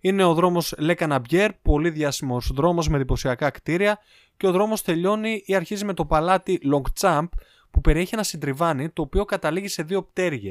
[0.00, 3.98] Είναι ο δρόμος La Canebière, πολύ διάσημος δρόμος με εντυπωσιακά κτίρια.
[4.36, 7.28] Και ο δρόμος τελειώνει ή αρχίζει με το παλάτι Longchamp,
[7.70, 10.50] που περιέχει ένα συντριβάνι το οποίο καταλήγει σε δύο πτέρυγε.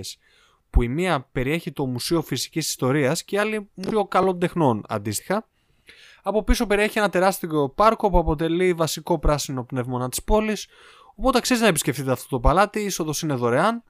[0.69, 5.47] Που η μία περιέχει το Μουσείο Φυσικής Ιστορίας και η άλλη Μουσείο Καλών Τεχνών αντίστοιχα.
[6.23, 10.67] Από πίσω περιέχει ένα τεράστιο πάρκο που αποτελεί βασικό πράσινο πνεύμονα της πόλης.
[11.15, 13.83] Οπότε αξίζει να επισκεφτείτε αυτό το παλάτι, η είσοδος είναι δωρεάν.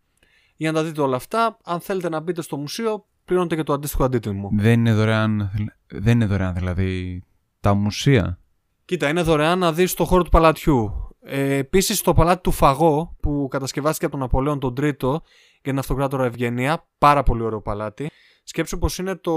[0.56, 3.74] Για να τα δείτε όλα αυτά, αν θέλετε να μπείτε στο μουσείο, πληρώνετε και το
[3.74, 4.50] αντίστοιχο αντίτιμο.
[4.54, 5.52] Δεν είναι δωρεάν,
[5.88, 7.24] δεν είναι δωρεάν δηλαδή
[7.60, 8.40] τα μουσεία.
[8.86, 11.10] Κοίτα, είναι δωρεάν να δεις το χώρο του παλατιού.
[11.22, 15.10] Ε, Επίσης, το παλάτι του Φαρό που κατασκευάστηκε από τον Ναπολέοντα τον Τρίτο
[15.52, 16.88] για την αυτοκράτορα Ευγενία.
[16.98, 18.10] Πάρα πολύ ωραίο παλάτι.
[18.44, 19.34] Σκέψου πως είναι το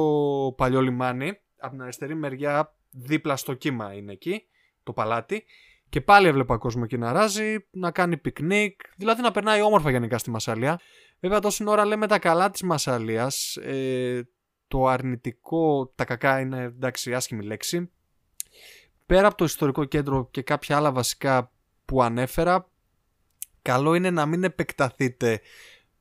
[0.56, 1.32] παλιό λιμάνι.
[1.60, 4.42] Από την αριστερή μεριά, δίπλα στο κύμα είναι εκεί
[4.82, 5.44] το παλάτι.
[5.88, 10.18] Και πάλι έβλεπα κόσμο εκεί να αράζει, να κάνει πικνίκ, δηλαδή να περνάει όμορφα γενικά
[10.18, 10.80] στη Μασαλία.
[11.20, 13.56] Βέβαια, τόση ώρα λέμε τα καλά της Μασαλίας.
[13.56, 14.28] Ε,
[14.68, 17.90] το αρνητικό, τα κακά είναι εντάξει άσχημη λέξη.
[19.06, 21.52] Πέρα από το ιστορικό κέντρο και κάποια άλλα βασικά
[21.84, 22.70] που ανέφερα,
[23.62, 25.40] καλό είναι να μην επεκταθείτε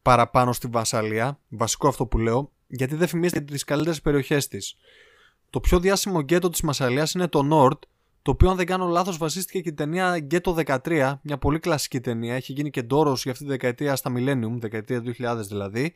[0.01, 4.75] παραπάνω στη Μασαλία, βασικό αυτό που λέω, γιατί δεν φημίζεται τις καλύτερες περιοχές της.
[5.49, 7.79] Το πιο διάσημο γκέτο της Μασαλίας είναι το Nord,
[8.27, 11.99] το οποίο αν δεν κάνω λάθος βασίστηκε και η ταινία Ghetto 13, μια πολύ κλασική
[11.99, 15.93] ταινία, έχει γίνει και ντόρος για αυτή τη δεκαετία στα Millennium, δεκαετία 2000 δηλαδή,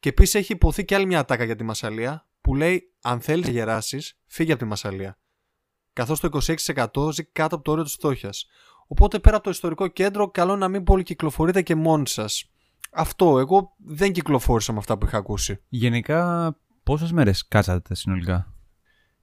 [0.00, 3.46] και επίσης έχει υποθεί και άλλη μια ατάκα για τη Μασαλία, που λέει αν θέλεις
[3.46, 5.18] να γεράσεις, φύγε από τη Μασαλία.
[5.92, 6.28] Καθώς το
[6.96, 8.46] 26% ζει κάτω από το όριο της φτώχειας.
[8.86, 12.50] Οπότε πέρα από το ιστορικό κέντρο, καλό να μην πολυκυκλοφορείτε και μόνοι σας.
[12.92, 15.62] Αυτό, εγώ δεν κυκλοφόρησα με αυτά που είχα ακούσει.
[15.68, 18.49] Γενικά, πόσες μέρες κάτσατε συνολικά;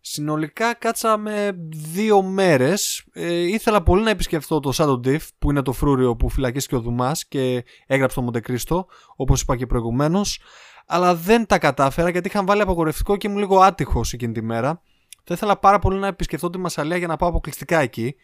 [0.09, 3.05] Συνολικά κάτσαμε δύο μέρες.
[3.13, 6.79] Ε, ήθελα πολύ να επισκεφθώ το Shadow Diff που είναι το φρούριο που φυλακίστηκε ο
[6.79, 10.39] Δουμάς και έγραψε το Μοντεκρίστο όπως είπα και προηγουμένως.
[10.85, 14.81] Αλλά δεν τα κατάφερα γιατί είχαν βάλει απαγορευτικό και ήμουν λίγο άτυχος εκείνη τη μέρα.
[15.23, 18.15] Θα ήθελα πάρα πολύ να επισκεφθώ τη Μασαλία για να πάω αποκλειστικά εκεί.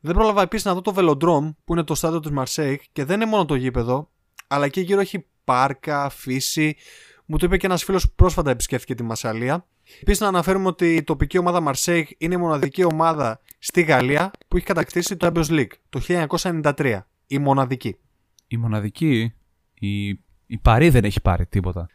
[0.00, 3.20] Δεν πρόλαβα επίσης να δω το Velodrome που είναι το στάδιο του Μαρσέικ και δεν
[3.20, 4.10] είναι μόνο το γήπεδο,
[4.46, 6.76] αλλά εκεί γύρω έχει πάρκα, φύση.
[7.26, 9.66] Μου το είπε και ένας φίλος που πρόσφατα επισκέφθηκε τη Μασαλία.
[10.00, 14.56] Επίσης, να αναφέρουμε ότι η τοπική ομάδα Marseille είναι η μοναδική ομάδα στη Γαλλία που
[14.56, 16.00] έχει κατακτήσει το Champions League το
[16.62, 17.00] 1993.
[17.26, 17.96] Η μοναδική.
[18.46, 19.34] Η μοναδική.
[19.74, 20.08] Η,
[20.46, 21.88] η Παρή δεν έχει πάρει τίποτα.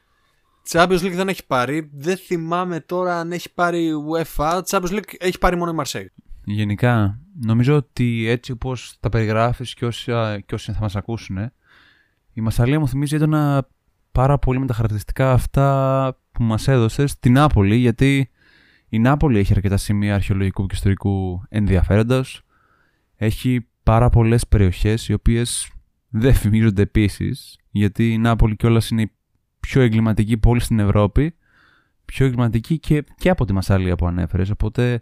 [0.69, 1.89] Champions League δεν έχει πάρει.
[1.93, 4.61] Δεν θυμάμαι τώρα αν έχει πάρει UEFA.
[4.69, 6.23] Champions League έχει πάρει μόνο η Marseille.
[6.43, 10.11] Γενικά, νομίζω ότι έτσι όπως τα περιγράφεις και όσοι,
[10.45, 11.37] και όσοι θα μας ακούσουν,
[12.33, 13.67] η Μασαλία μου θυμίζει έντονα
[14.11, 18.29] πάρα πολύ με τα χαρακτηριστικά αυτά που μας έδωσες στην Νάπολη, γιατί
[18.89, 22.41] η Νάπολη έχει αρκετά σημεία αρχαιολογικού και ιστορικού ενδιαφέροντος.
[23.15, 25.71] Έχει πάρα πολλές περιοχές οι οποίες
[26.09, 29.11] δεν φημίζονται επίσης, γιατί η Νάπολη κιόλας είναι η
[29.59, 31.35] πιο εγκληματική πόλη στην Ευρώπη,
[32.05, 35.01] πιο εγκληματική και, και από τη Μασάλια που ανέφερες, οπότε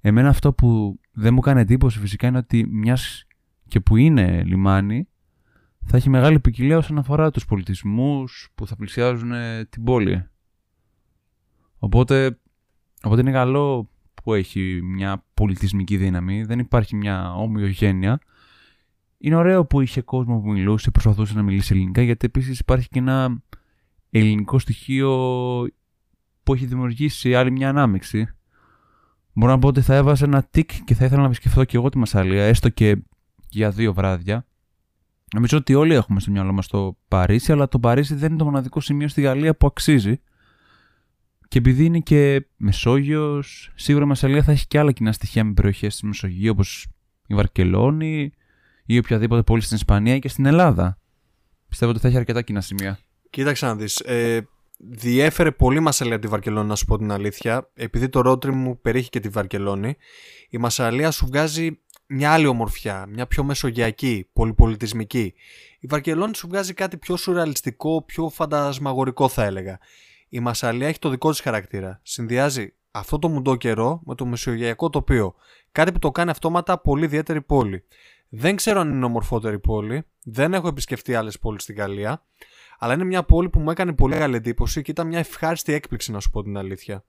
[0.00, 3.26] εμένα αυτό που δεν μου κάνει εντύπωση φυσικά είναι ότι μιας
[3.68, 5.08] και που είναι λιμάνι,
[5.86, 10.28] θα έχει μεγάλη ποικιλία όσον αφορά τους πολιτισμούς που θα πλησιάζουν ε, την πόλη.
[11.78, 12.38] Οπότε,
[13.02, 18.18] οπότε είναι καλό που έχει μια πολιτισμική δύναμη, δεν υπάρχει μια ομοιογένεια.
[19.18, 22.98] Είναι ωραίο που είχε κόσμο που μιλούσε, προσπαθούσε να μιλήσει ελληνικά, γιατί επίσης υπάρχει και
[22.98, 23.42] ένα
[24.10, 25.10] ελληνικό στοιχείο
[26.42, 28.28] που έχει δημιουργήσει άλλη μια ανάμειξη.
[29.32, 31.88] Μπορώ να πω ότι θα έβαζε ένα τικ και θα ήθελα να επισκεφθώ και εγώ
[31.88, 32.96] τη Μασαλία, έστω και
[33.48, 34.46] για δύο βράδια.
[35.34, 38.44] Νομίζω ότι όλοι έχουμε στο μυαλό μας το Παρίσι, αλλά το Παρίσι δεν είναι το
[38.44, 40.20] μοναδικό σημείο στη Γαλλία που αξίζει.
[41.48, 45.52] Και επειδή είναι και Μεσόγειος, σίγουρα η Μασαλία θα έχει και άλλα κοινά στοιχεία με
[45.52, 46.86] περιοχές τη Μεσογείου, όπως
[47.26, 48.32] η Βαρκελόνη
[48.86, 50.98] ή οποιαδήποτε πόλη στην Ισπανία και στην Ελλάδα.
[51.68, 52.98] Πιστεύω ότι θα έχει αρκετά κοινά σημεία.
[53.30, 54.00] Κοίταξε να δεις.
[54.00, 57.70] Ε, διέφερε πολύ Μασαλία από τη Βαρκελόνη, να σου πω την αλήθεια.
[57.74, 59.96] Επειδή το ρότρι μου περιέχει και τη Βαρκελόνη,
[60.50, 61.78] η Μασαλία σου βγάζει
[62.16, 65.34] μια άλλη ομορφιά, μια πιο μεσογειακή, πολυπολιτισμική.
[65.80, 69.78] Η Βαρκελόνη σου βγάζει κάτι πιο σουρεαλιστικό, πιο φαντασμαγορικό θα έλεγα.
[70.28, 72.00] Η Μασαλία έχει το δικό της χαρακτήρα.
[72.02, 75.34] Συνδυάζει αυτό το μουντό καιρό με το μεσογειακό τοπίο.
[75.72, 77.84] Κάτι που το κάνει αυτόματα πολύ ιδιαίτερη πόλη.
[78.28, 82.24] Δεν ξέρω αν είναι ομορφότερη πόλη, δεν έχω επισκεφτεί άλλες πόλεις στην Γαλλία,
[82.78, 86.12] αλλά είναι μια πόλη που μου έκανε πολύ μεγάλη εντύπωση και ήταν μια ευχάριστη έκπληξη
[86.12, 87.04] να σου πω την αλήθεια.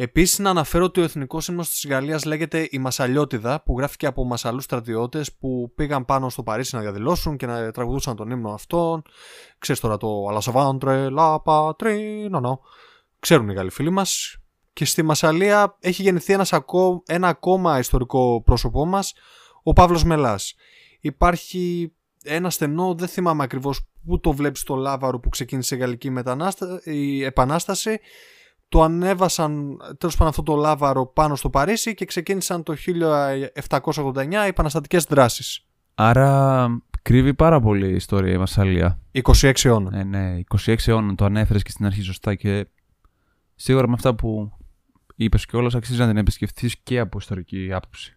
[0.00, 4.24] Επίσης, να αναφέρω ότι ο εθνικός σύμβολο της Γαλλίας λέγεται η Μασαλιώτιδα, που γράφηκε από
[4.24, 9.02] Μασαλούς στρατιώτες που πήγαν πάνω στο Παρίσι να διαδηλώσουν και να τραγουδούσαν τον ύμνο αυτόν.
[9.58, 12.60] Ξέρεις τώρα το Αλασαβάντρε, Λα Πατρίνο,
[13.20, 14.36] Ξέρουν οι Γάλλοι φίλοι μας.
[14.72, 19.14] Και στη Μασαλία έχει γεννηθεί ένας ακό, ένα ακόμα ιστορικό πρόσωπό μας,
[19.62, 20.54] ο Παύλος Μελάς.
[21.00, 21.92] Υπάρχει
[22.24, 26.12] ένα στενό, δεν θυμάμαι ακριβώς πού το βλέπεις στο Λάβαρο που ξεκίνησε η Γαλλική
[26.84, 28.00] η Επανάσταση
[28.68, 32.74] το ανέβασαν τέλος πάντων αυτό το λάβαρο πάνω στο Παρίσι και ξεκίνησαν το
[33.82, 35.66] 1789 οι επαναστατικές δράσεις.
[35.94, 36.66] Άρα
[37.02, 39.00] κρύβει πάρα πολύ η ιστορία η Μασαλία.
[39.22, 39.98] 26 αιώνα.
[39.98, 42.66] Ε, ναι, 26 αιώνα το ανέφερες και στην αρχή σωστά και
[43.54, 44.52] σίγουρα με αυτά που
[45.16, 48.12] είπες και όλος αξίζει να την επισκεφτείς και από ιστορική άποψη.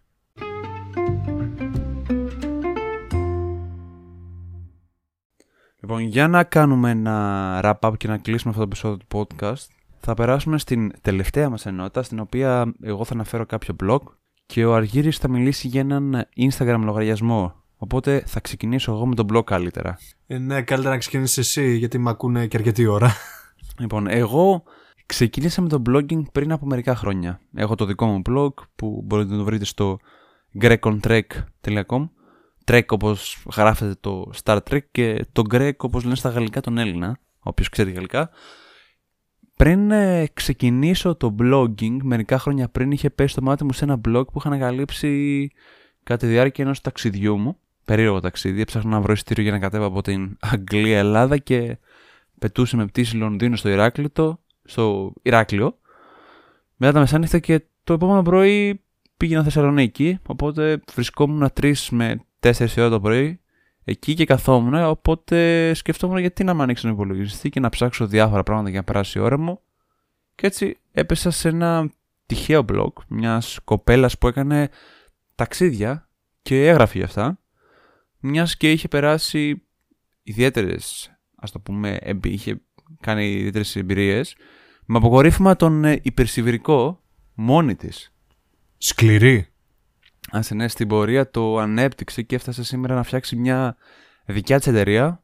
[5.80, 9.66] Λοιπόν, για να κάνουμε ένα wrap-up και να κλείσουμε αυτό το επεισόδιο του podcast,
[10.04, 13.98] θα περάσουμε στην τελευταία μας ενότητα, στην οποία εγώ θα αναφέρω κάποιο blog
[14.46, 17.54] και ο Αργύρης θα μιλήσει για έναν Instagram λογαριασμό.
[17.76, 19.98] Οπότε θα ξεκινήσω εγώ με τον blog καλύτερα.
[20.26, 23.14] Ε, ναι, καλύτερα να ξεκινήσεις εσύ, γιατί με ακούνε και αρκετή ώρα.
[23.78, 24.62] Λοιπόν, εγώ
[25.06, 27.40] ξεκίνησα με το blogging πριν από μερικά χρόνια.
[27.54, 29.98] Έχω το δικό μου blog που μπορείτε να το βρείτε στο
[30.60, 32.08] grecontrek.com
[32.64, 37.18] Trek όπως γράφεται το Star Trek και το Greg όπως λένε στα γαλλικά τον Έλληνα,
[37.38, 38.30] όποιος ξέρει γαλλικά.
[39.62, 44.00] Πριν ε, ξεκινήσω το blogging, μερικά χρόνια πριν είχε πέσει το μάτι μου σε ένα
[44.08, 45.50] blog που είχα ανακαλύψει
[46.02, 47.58] κατά τη διάρκεια ενός ταξιδιού μου.
[47.84, 51.78] Περίεργο ταξίδι, έψαχνα να βρω εισιτήριο για να κατέβω από την Αγγλία Ελλάδα και
[52.38, 55.78] πετούσε με πτήση Λονδίνο στο Ηράκλειο, στο Ηράκλειο.
[56.76, 58.82] Μετά τα μεσάνυχτα και το επόμενο πρωί
[59.16, 63.40] πήγαινα Θεσσαλονίκη, οπότε βρισκόμουν τρεις με 4 ώρα το πρωί
[63.84, 64.74] εκεί και καθόμουν.
[64.74, 68.84] Οπότε σκεφτόμουν γιατί να με ανοίξω τον υπολογιστή και να ψάξω διάφορα πράγματα για να
[68.84, 69.60] περάσει η ώρα μου.
[70.34, 71.90] Και έτσι έπεσα σε ένα
[72.26, 74.68] τυχαίο blog μιας κοπέλας που έκανε
[75.34, 76.08] ταξίδια
[76.42, 77.38] και έγραφε για αυτά.
[78.18, 79.62] Μιας και είχε περάσει
[80.22, 82.60] ιδιαίτερες, ας το πούμε, είχε
[83.00, 84.36] κάνει ιδιαίτερες εμπειρίες.
[84.84, 87.02] Με αποκορύφημα τον ε, υπερσιβηρικό
[87.34, 88.12] μόνη της.
[88.78, 89.51] Σκληρή.
[90.34, 93.76] Άσε ναι, στην πορεία το ανέπτυξε και έφτασε σήμερα να φτιάξει μια
[94.24, 95.22] δικιά της εταιρεία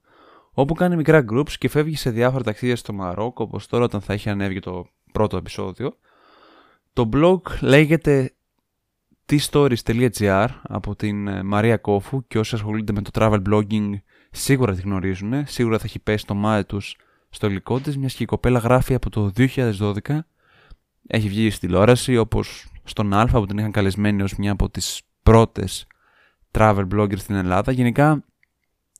[0.53, 4.13] όπου κάνει μικρά groups και φεύγει σε διάφορα ταξίδια στο Μαρόκο όπως τώρα όταν θα
[4.13, 5.97] έχει ανέβει το πρώτο επεισόδιο.
[6.93, 8.35] Το blog λέγεται
[9.29, 13.91] tstories.gr από την ε, Μαρία Κόφου και όσοι ασχολούνται με το travel blogging
[14.31, 15.47] σίγουρα τη γνωρίζουν.
[15.47, 16.97] Σίγουρα θα έχει πέσει το μάτι τους
[17.31, 20.19] στο υλικό της, μιας και η κοπέλα γράφει από το 2012.
[21.07, 25.01] Έχει βγει στη τηλεόραση όπως στον Α που την είχαν καλεσμένη ως μια από τις
[25.23, 25.87] πρώτες
[26.51, 27.73] travel bloggers στην Ελλάδα.
[27.73, 28.25] Γενικά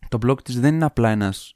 [0.09, 1.53] το blog της δεν είναι απλά ένας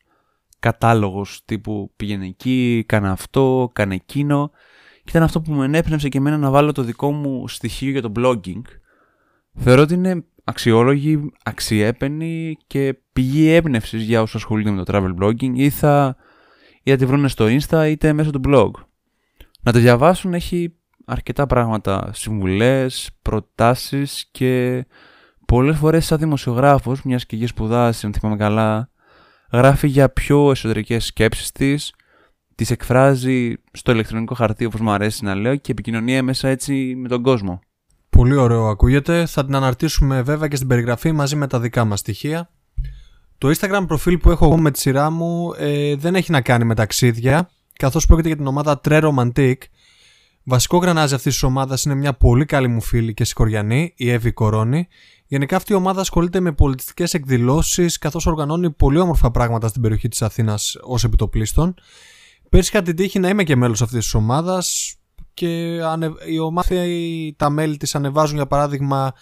[0.59, 4.51] κατάλογος τύπου πήγαινε εκεί, κάνε αυτό, κάνε εκείνο.
[4.95, 8.03] Και ήταν αυτό που με ενέπνευσε και εμένα να βάλω το δικό μου στοιχείο για
[8.03, 8.63] το blogging.
[9.55, 15.53] Θεωρώ ότι είναι αξιόλογη, αξιέπαινη και πηγή έμπνευσης για όσους ασχολούνται με το travel blogging
[15.55, 16.17] ή θα,
[16.83, 18.71] ή θα τη βρουν στο insta είτε μέσω του blog.
[19.63, 24.85] Να το διαβάσουν έχει αρκετά πράγματα, συμβουλές, προτάσεις και
[25.47, 28.91] πολλές φορές σαν δημοσιογράφος, μιας και έχει σπουδάσει, αν θυμάμαι καλά,
[29.53, 31.95] γράφει για πιο εσωτερικές σκέψεις της,
[32.55, 37.09] τις εκφράζει στο ηλεκτρονικό χαρτί όπως μου αρέσει να λέω και επικοινωνία μέσα έτσι με
[37.09, 37.61] τον κόσμο.
[38.11, 39.27] Πολύ ωραίο ακούγεται.
[39.27, 42.51] Θα την αναρτήσουμε βέβαια και στην περιγραφή μαζί με τα δικά μας στοιχεία.
[43.39, 46.65] Το Instagram προφίλ που έχω εγώ με τη σειρά μου ε, δεν έχει να κάνει
[46.65, 49.55] με ταξίδια, καθώς πρόκειται για την ομάδα Tre Romantic,
[50.45, 54.33] Βασικό γρανάζι αυτής της ομάδας είναι μια πολύ καλή μου φίλη και συγχωριανή, η Εύη
[54.33, 54.89] Κορώνη.
[55.27, 60.09] Γενικά αυτή η ομάδα ασχολείται με πολιτιστικές εκδηλώσεις καθώς οργανώνει πολύ όμορφα πράγματα στην περιοχή
[60.09, 61.75] της Αθήνας ως επιτοπλίστων.
[62.49, 64.95] Πέρσι είχα την τύχη να είμαι και μέλος αυτής της ομάδας
[65.35, 65.79] και
[66.29, 66.71] η ομάδα,
[67.37, 69.13] τα μέλη της ανεβάζουν για παράδειγμα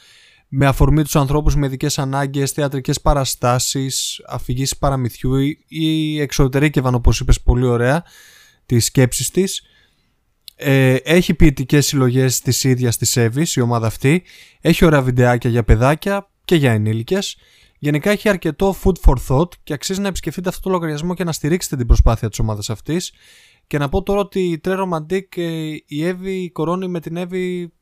[0.49, 5.33] με αφορμή τους ανθρώπους με ειδικές ανάγκες, θεατρικές παραστάσεις, αφηγήσεις παραμυθιού
[5.69, 8.05] ή εξωτερήκευαν όπως είπες πολύ ωραία
[8.67, 9.63] τις σκέψεις της.
[10.63, 14.23] Ε, έχει ποιητικές συλλογές της ίδιας της Εύης, η ομάδα αυτή.
[14.61, 17.37] Έχει ωραία βιντεάκια για παιδάκια και για ενήλικες.
[17.79, 21.33] Γενικά έχει αρκετό food for thought και αξίζει να επισκεφτείτε αυτό το λογαριασμό και να
[21.33, 23.13] στηρίξετε την προσπάθεια της ομάδας αυτής.
[23.67, 25.37] Και να πω τώρα ότι η Τρέ Ρομαντίκ,
[25.87, 27.73] η Εύη κορώνει με την Εύη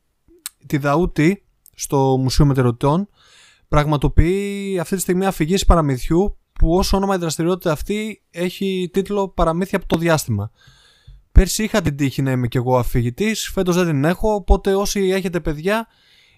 [0.66, 3.08] τη Δαούτη στο Μουσείο Μετερωτών
[3.68, 9.78] πραγματοποιεί αυτή τη στιγμή αφηγήσεις παραμυθιού που όσο όνομα η δραστηριότητα αυτή έχει τίτλο Παραμύθια
[9.78, 10.50] από το διάστημα.
[11.32, 14.34] Πέρσι είχα την τύχη να είμαι κι εγώ αφηγητής, φέτος δεν την έχω.
[14.34, 15.86] Οπότε όσοι έχετε παιδιά,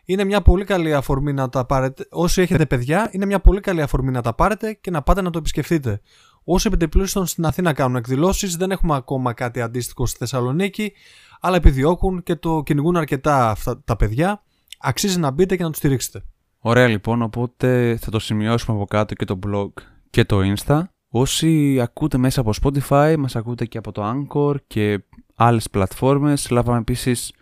[0.05, 2.07] είναι μια πολύ καλή αφορμή να τα πάρετε.
[2.11, 5.31] Όσοι έχετε παιδιά, είναι μια πολύ καλή αφορμή να τα πάρετε και να πάτε να
[5.31, 6.01] το επισκεφτείτε.
[6.45, 10.93] Όσοι επιτεπλούστων στην Αθήνα κάνουν εκδηλώσεις, δεν έχουμε ακόμα κάτι αντίστοιχο στη Θεσσαλονίκη,
[11.41, 14.43] αλλά επιδιώκουν και το κυνηγούν αρκετά αυτά τα παιδιά.
[14.79, 16.25] Αξίζει να μπείτε και να τους στηρίξετε.
[16.59, 19.71] Ωραία λοιπόν, οπότε θα το σημειώσουμε από κάτω και το blog
[20.11, 20.83] και το Insta.
[21.13, 25.03] Όσοι ακούτε μέσα από Spotify, μας ακούτε και από το Anchor και
[25.35, 26.51] άλλες πλατφόρμες.
[26.51, 27.33] Λάβαμε επίσης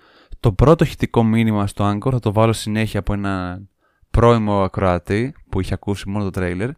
[0.41, 3.63] το πρώτο χητικό μήνυμα στο Anchor, θα το βάλω συνέχεια από ένα
[4.11, 6.71] πρώιμο ακροατή που είχε ακούσει μόνο το τρέιλερ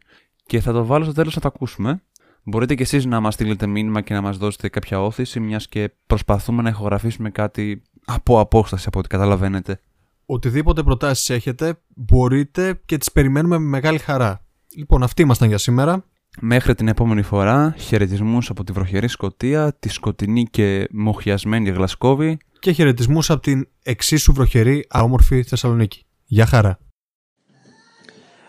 [0.46, 2.02] και θα το βάλω στο τέλος να το ακούσουμε.
[2.42, 5.90] Μπορείτε και εσείς να μας στείλετε μήνυμα και να μας δώσετε κάποια όθηση μιας και
[6.06, 9.80] προσπαθούμε να ηχογραφήσουμε κάτι από απόσταση από ό,τι καταλαβαίνετε.
[10.26, 14.44] Οτιδήποτε προτάσεις έχετε μπορείτε και τις περιμένουμε με μεγάλη χαρά.
[14.76, 16.04] Λοιπόν, αυτοί ήμασταν για σήμερα.
[16.38, 22.72] Μέχρι την επόμενη φορά, χαιρετισμούς από τη βροχερή Σκοτία, τη σκοτεινή και μοχιασμένη Γλασκόβη και
[22.72, 26.04] χαιρετισμούς από την εξίσου βροχερή αόμορφη Θεσσαλονίκη.
[26.24, 26.78] Γεια χαρά!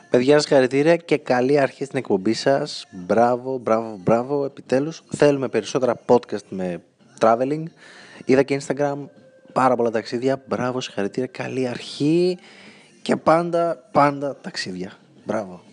[0.09, 2.87] Παιδιά, συγχαρητήρια και καλή αρχή στην εκπομπή σας.
[3.05, 4.45] Μπράβο, μπράβο, μπράβο.
[4.45, 6.83] Επιτέλους, θέλουμε περισσότερα podcast με
[7.19, 7.63] traveling.
[8.25, 8.97] Είδα και Instagram
[9.53, 10.43] πάρα πολλά ταξίδια.
[10.47, 11.29] Μπράβο, συγχαρητήρια.
[11.31, 12.37] Καλή αρχή
[13.01, 14.91] και πάντα, πάντα ταξίδια.
[15.25, 15.70] Μπράβο.